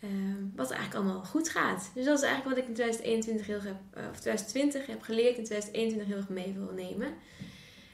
Uh, 0.00 0.10
wat 0.54 0.70
eigenlijk 0.70 1.04
allemaal 1.04 1.24
goed 1.24 1.48
gaat. 1.48 1.90
Dus 1.94 2.04
dat 2.04 2.18
is 2.18 2.24
eigenlijk 2.24 2.56
wat 2.56 2.64
ik 2.64 2.68
in 2.68 2.74
2021 2.74 3.46
heel 3.46 3.60
heb, 3.60 3.76
uh, 3.98 4.10
of 4.10 4.20
2020 4.20 4.86
heb 4.86 5.02
geleerd 5.02 5.36
in 5.36 5.44
2021 5.44 6.08
heel 6.08 6.16
erg 6.16 6.28
mee 6.28 6.52
wil 6.52 6.72
nemen. 6.74 7.14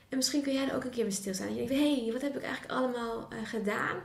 En 0.08 0.16
misschien 0.16 0.42
kun 0.42 0.52
jij 0.52 0.68
er 0.68 0.74
ook 0.74 0.84
een 0.84 0.90
keer 0.90 1.04
bij 1.04 1.12
stilstaan. 1.12 1.46
Dat 1.46 1.56
je 1.56 1.66
denkt, 1.66 1.82
hé, 1.82 2.02
hey, 2.02 2.12
wat 2.12 2.22
heb 2.22 2.36
ik 2.36 2.42
eigenlijk 2.42 2.72
allemaal 2.72 3.28
gedaan? 3.44 3.96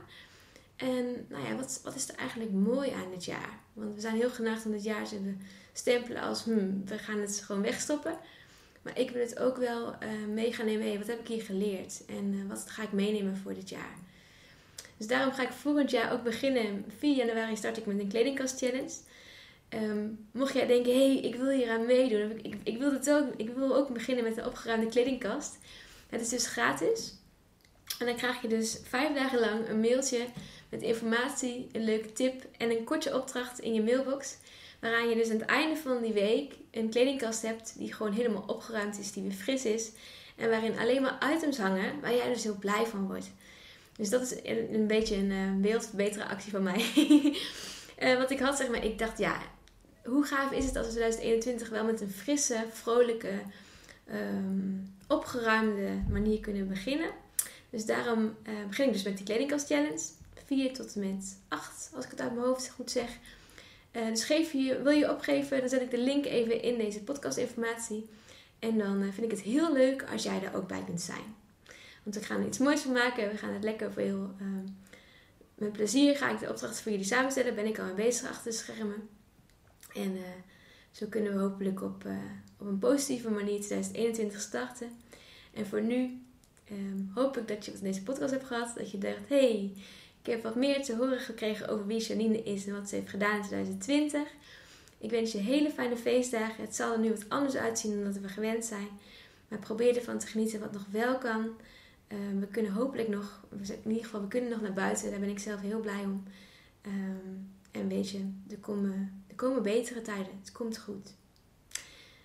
En 0.84 1.26
nou 1.28 1.46
ja, 1.46 1.56
wat, 1.56 1.80
wat 1.84 1.94
is 1.94 2.08
er 2.08 2.14
eigenlijk 2.14 2.50
mooi 2.50 2.90
aan 2.90 3.10
dit 3.10 3.24
jaar? 3.24 3.58
Want 3.72 3.94
we 3.94 4.00
zijn 4.00 4.16
heel 4.16 4.30
geneigd 4.30 4.66
om 4.66 4.72
dit 4.72 4.84
jaar 4.84 5.08
te 5.08 5.34
stempelen 5.72 6.22
als 6.22 6.42
hmm, 6.42 6.82
we 6.84 6.98
gaan 6.98 7.18
het 7.20 7.42
gewoon 7.44 7.62
wegstoppen. 7.62 8.18
Maar 8.82 8.98
ik 8.98 9.10
wil 9.10 9.22
het 9.22 9.38
ook 9.38 9.56
wel 9.56 9.88
uh, 9.88 10.26
mee 10.28 10.52
gaan 10.52 10.66
nemen. 10.66 10.98
wat 10.98 11.06
heb 11.06 11.20
ik 11.20 11.28
hier 11.28 11.42
geleerd? 11.42 12.04
En 12.06 12.32
uh, 12.32 12.48
wat 12.48 12.64
ga 12.70 12.82
ik 12.82 12.92
meenemen 12.92 13.36
voor 13.36 13.54
dit 13.54 13.68
jaar? 13.68 13.98
Dus 14.96 15.06
daarom 15.06 15.32
ga 15.32 15.42
ik 15.42 15.52
volgend 15.52 15.90
jaar 15.90 16.12
ook 16.12 16.22
beginnen. 16.22 16.84
4 16.98 17.16
januari 17.16 17.56
start 17.56 17.76
ik 17.76 17.86
met 17.86 17.98
een 17.98 18.08
kledingkast 18.08 18.58
challenge. 18.58 18.92
Um, 19.68 20.26
mocht 20.30 20.54
jij 20.54 20.66
denken, 20.66 20.94
hey, 20.94 21.16
ik 21.16 21.34
wil 21.34 21.50
hier 21.50 21.70
aan 21.70 21.86
meedoen. 21.86 22.38
Ik, 22.42 22.56
ik, 22.62 22.78
wil 22.78 22.92
het 22.92 23.10
ook, 23.10 23.34
ik 23.36 23.50
wil 23.50 23.76
ook 23.76 23.88
beginnen 23.88 24.24
met 24.24 24.36
een 24.36 24.46
opgeruimde 24.46 24.86
kledingkast. 24.86 25.58
Het 26.08 26.20
is 26.20 26.28
dus 26.28 26.46
gratis. 26.46 27.14
En 27.98 28.06
dan 28.06 28.16
krijg 28.16 28.42
je 28.42 28.48
dus 28.48 28.80
vijf 28.82 29.14
dagen 29.14 29.40
lang 29.40 29.68
een 29.68 29.80
mailtje 29.80 30.26
met 30.74 30.82
informatie, 30.82 31.66
een 31.72 31.84
leuke 31.84 32.12
tip 32.12 32.46
en 32.58 32.70
een 32.70 32.84
korte 32.84 33.14
opdracht 33.14 33.58
in 33.58 33.74
je 33.74 33.82
mailbox. 33.82 34.36
Waaraan 34.80 35.08
je 35.08 35.14
dus 35.14 35.30
aan 35.30 35.36
het 35.36 35.46
einde 35.46 35.76
van 35.76 36.02
die 36.02 36.12
week 36.12 36.54
een 36.70 36.90
kledingkast 36.90 37.42
hebt 37.42 37.74
die 37.78 37.92
gewoon 37.92 38.12
helemaal 38.12 38.44
opgeruimd 38.46 38.98
is, 38.98 39.12
die 39.12 39.22
weer 39.22 39.32
fris 39.32 39.64
is. 39.64 39.90
En 40.36 40.50
waarin 40.50 40.78
alleen 40.78 41.02
maar 41.02 41.32
items 41.34 41.58
hangen 41.58 42.00
waar 42.00 42.14
jij 42.14 42.32
dus 42.32 42.42
heel 42.42 42.58
blij 42.58 42.86
van 42.86 43.06
wordt. 43.06 43.30
Dus 43.96 44.10
dat 44.10 44.22
is 44.22 44.38
een, 44.72 44.86
beetje 44.86 45.16
een 45.16 45.30
uh, 45.30 45.60
beeldverbeteren 45.60 46.28
actie 46.28 46.50
van 46.50 46.62
mij. 46.62 46.84
uh, 47.98 48.16
wat 48.20 48.30
ik 48.30 48.38
had, 48.38 48.56
zeg 48.56 48.68
maar, 48.68 48.84
ik 48.84 48.98
dacht, 48.98 49.18
ja, 49.18 49.42
hoe 50.04 50.24
gaaf 50.24 50.52
is 50.52 50.64
het 50.64 50.76
als 50.76 50.86
we 50.86 50.92
2021 50.92 51.68
wel 51.68 51.84
met 51.84 52.00
een 52.00 52.10
frisse, 52.10 52.64
vrolijke, 52.70 53.32
um, 54.10 54.94
opgeruimde 55.08 56.02
manier 56.08 56.40
kunnen 56.40 56.68
beginnen. 56.68 57.10
Dus 57.70 57.86
daarom 57.86 58.36
uh, 58.48 58.54
begin 58.68 58.86
ik 58.86 58.92
dus 58.92 59.02
met 59.02 59.16
die 59.16 59.26
kledingkast 59.26 59.66
challenge. 59.66 60.22
4 60.44 60.72
tot 60.72 60.94
en 60.94 61.00
met 61.00 61.38
8, 61.48 61.90
als 61.94 62.04
ik 62.04 62.10
het 62.10 62.20
uit 62.20 62.34
mijn 62.34 62.46
hoofd 62.46 62.68
goed 62.68 62.90
zeg. 62.90 63.08
Uh, 63.92 64.06
dus 64.06 64.24
geef 64.24 64.52
je, 64.52 64.82
wil 64.82 64.92
je 64.92 65.10
opgeven, 65.10 65.60
dan 65.60 65.68
zet 65.68 65.80
ik 65.80 65.90
de 65.90 65.98
link 65.98 66.24
even 66.24 66.62
in 66.62 66.78
deze 66.78 67.02
podcastinformatie. 67.02 68.08
En 68.58 68.78
dan 68.78 69.02
uh, 69.02 69.12
vind 69.12 69.24
ik 69.24 69.30
het 69.30 69.40
heel 69.40 69.72
leuk 69.72 70.04
als 70.12 70.22
jij 70.22 70.42
er 70.42 70.56
ook 70.56 70.68
bij 70.68 70.82
kunt 70.84 71.00
zijn. 71.00 71.34
Want 72.02 72.16
we 72.16 72.22
gaan 72.22 72.40
er 72.40 72.46
iets 72.46 72.58
moois 72.58 72.80
van 72.80 72.92
maken. 72.92 73.30
We 73.30 73.36
gaan 73.36 73.52
het 73.52 73.64
lekker 73.64 73.92
veel. 73.92 74.34
Uh, 74.40 74.46
met 75.54 75.72
plezier 75.72 76.16
ga 76.16 76.30
ik 76.30 76.38
de 76.38 76.48
opdracht 76.48 76.80
voor 76.80 76.90
jullie 76.90 77.06
samenstellen. 77.06 77.54
Ben 77.54 77.66
ik 77.66 77.78
al 77.78 77.84
mee 77.84 77.94
bezig 77.94 78.28
achter 78.28 78.50
de 78.50 78.56
schermen. 78.56 79.08
En 79.94 80.16
zo 80.90 81.06
kunnen 81.06 81.32
we 81.34 81.38
hopelijk 81.38 81.82
op, 81.82 82.04
op 82.58 82.66
een 82.66 82.78
positieve 82.78 83.30
manier 83.30 83.60
2021 83.60 84.40
starten. 84.40 84.90
En 85.52 85.66
voor 85.66 85.82
nu 85.82 86.24
um, 86.70 87.10
hoop 87.14 87.36
ik 87.36 87.48
dat 87.48 87.64
je 87.64 87.72
wat 87.72 87.80
deze 87.80 88.02
podcast 88.02 88.30
hebt 88.30 88.46
gehad. 88.46 88.76
Dat 88.76 88.90
je 88.90 88.98
dacht, 88.98 89.28
hey, 89.28 89.72
ik 90.24 90.30
heb 90.30 90.42
wat 90.42 90.54
meer 90.54 90.82
te 90.82 90.96
horen 90.96 91.20
gekregen 91.20 91.68
over 91.68 91.86
wie 91.86 92.00
Janine 92.00 92.42
is 92.42 92.66
en 92.66 92.74
wat 92.74 92.88
ze 92.88 92.94
heeft 92.94 93.10
gedaan 93.10 93.36
in 93.36 93.42
2020. 93.42 94.22
Ik 94.98 95.10
wens 95.10 95.32
je 95.32 95.38
hele 95.38 95.70
fijne 95.70 95.96
feestdagen. 95.96 96.64
Het 96.64 96.74
zal 96.74 96.92
er 96.92 96.98
nu 96.98 97.08
wat 97.08 97.28
anders 97.28 97.54
uitzien 97.54 97.94
dan 97.94 98.12
dat 98.12 98.22
we 98.22 98.28
gewend 98.28 98.64
zijn. 98.64 98.88
Maar 99.48 99.58
probeer 99.58 99.96
ervan 99.96 100.18
te 100.18 100.26
genieten 100.26 100.60
wat 100.60 100.72
nog 100.72 100.86
wel 100.90 101.18
kan. 101.18 101.50
Um, 102.08 102.40
we 102.40 102.46
kunnen 102.46 102.72
hopelijk 102.72 103.08
nog, 103.08 103.40
in 103.66 103.90
ieder 103.90 104.04
geval, 104.04 104.20
we 104.20 104.28
kunnen 104.28 104.50
nog 104.50 104.60
naar 104.60 104.72
buiten. 104.72 105.10
Daar 105.10 105.20
ben 105.20 105.28
ik 105.28 105.38
zelf 105.38 105.60
heel 105.60 105.80
blij 105.80 106.02
om. 106.02 106.22
Um, 106.86 107.50
en 107.70 107.88
weet 107.88 108.10
je, 108.10 108.30
er 108.50 108.58
komen, 108.58 109.24
er 109.28 109.34
komen 109.34 109.62
betere 109.62 110.02
tijden. 110.02 110.38
Het 110.40 110.52
komt 110.52 110.78
goed. 110.78 111.14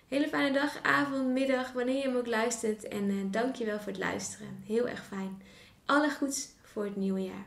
Hele 0.08 0.28
fijne 0.28 0.52
dag, 0.52 0.82
avond, 0.82 1.28
middag, 1.28 1.72
wanneer 1.72 1.96
je 1.96 2.02
hem 2.02 2.16
ook 2.16 2.26
luistert. 2.26 2.88
En 2.88 3.10
uh, 3.10 3.24
dank 3.30 3.54
je 3.54 3.64
wel 3.64 3.78
voor 3.78 3.92
het 3.92 4.00
luisteren. 4.00 4.62
Heel 4.66 4.88
erg 4.88 5.04
fijn. 5.04 5.42
Alle 5.84 6.10
goeds 6.10 6.48
voor 6.62 6.84
het 6.84 6.96
nieuwe 6.96 7.22
jaar. 7.22 7.46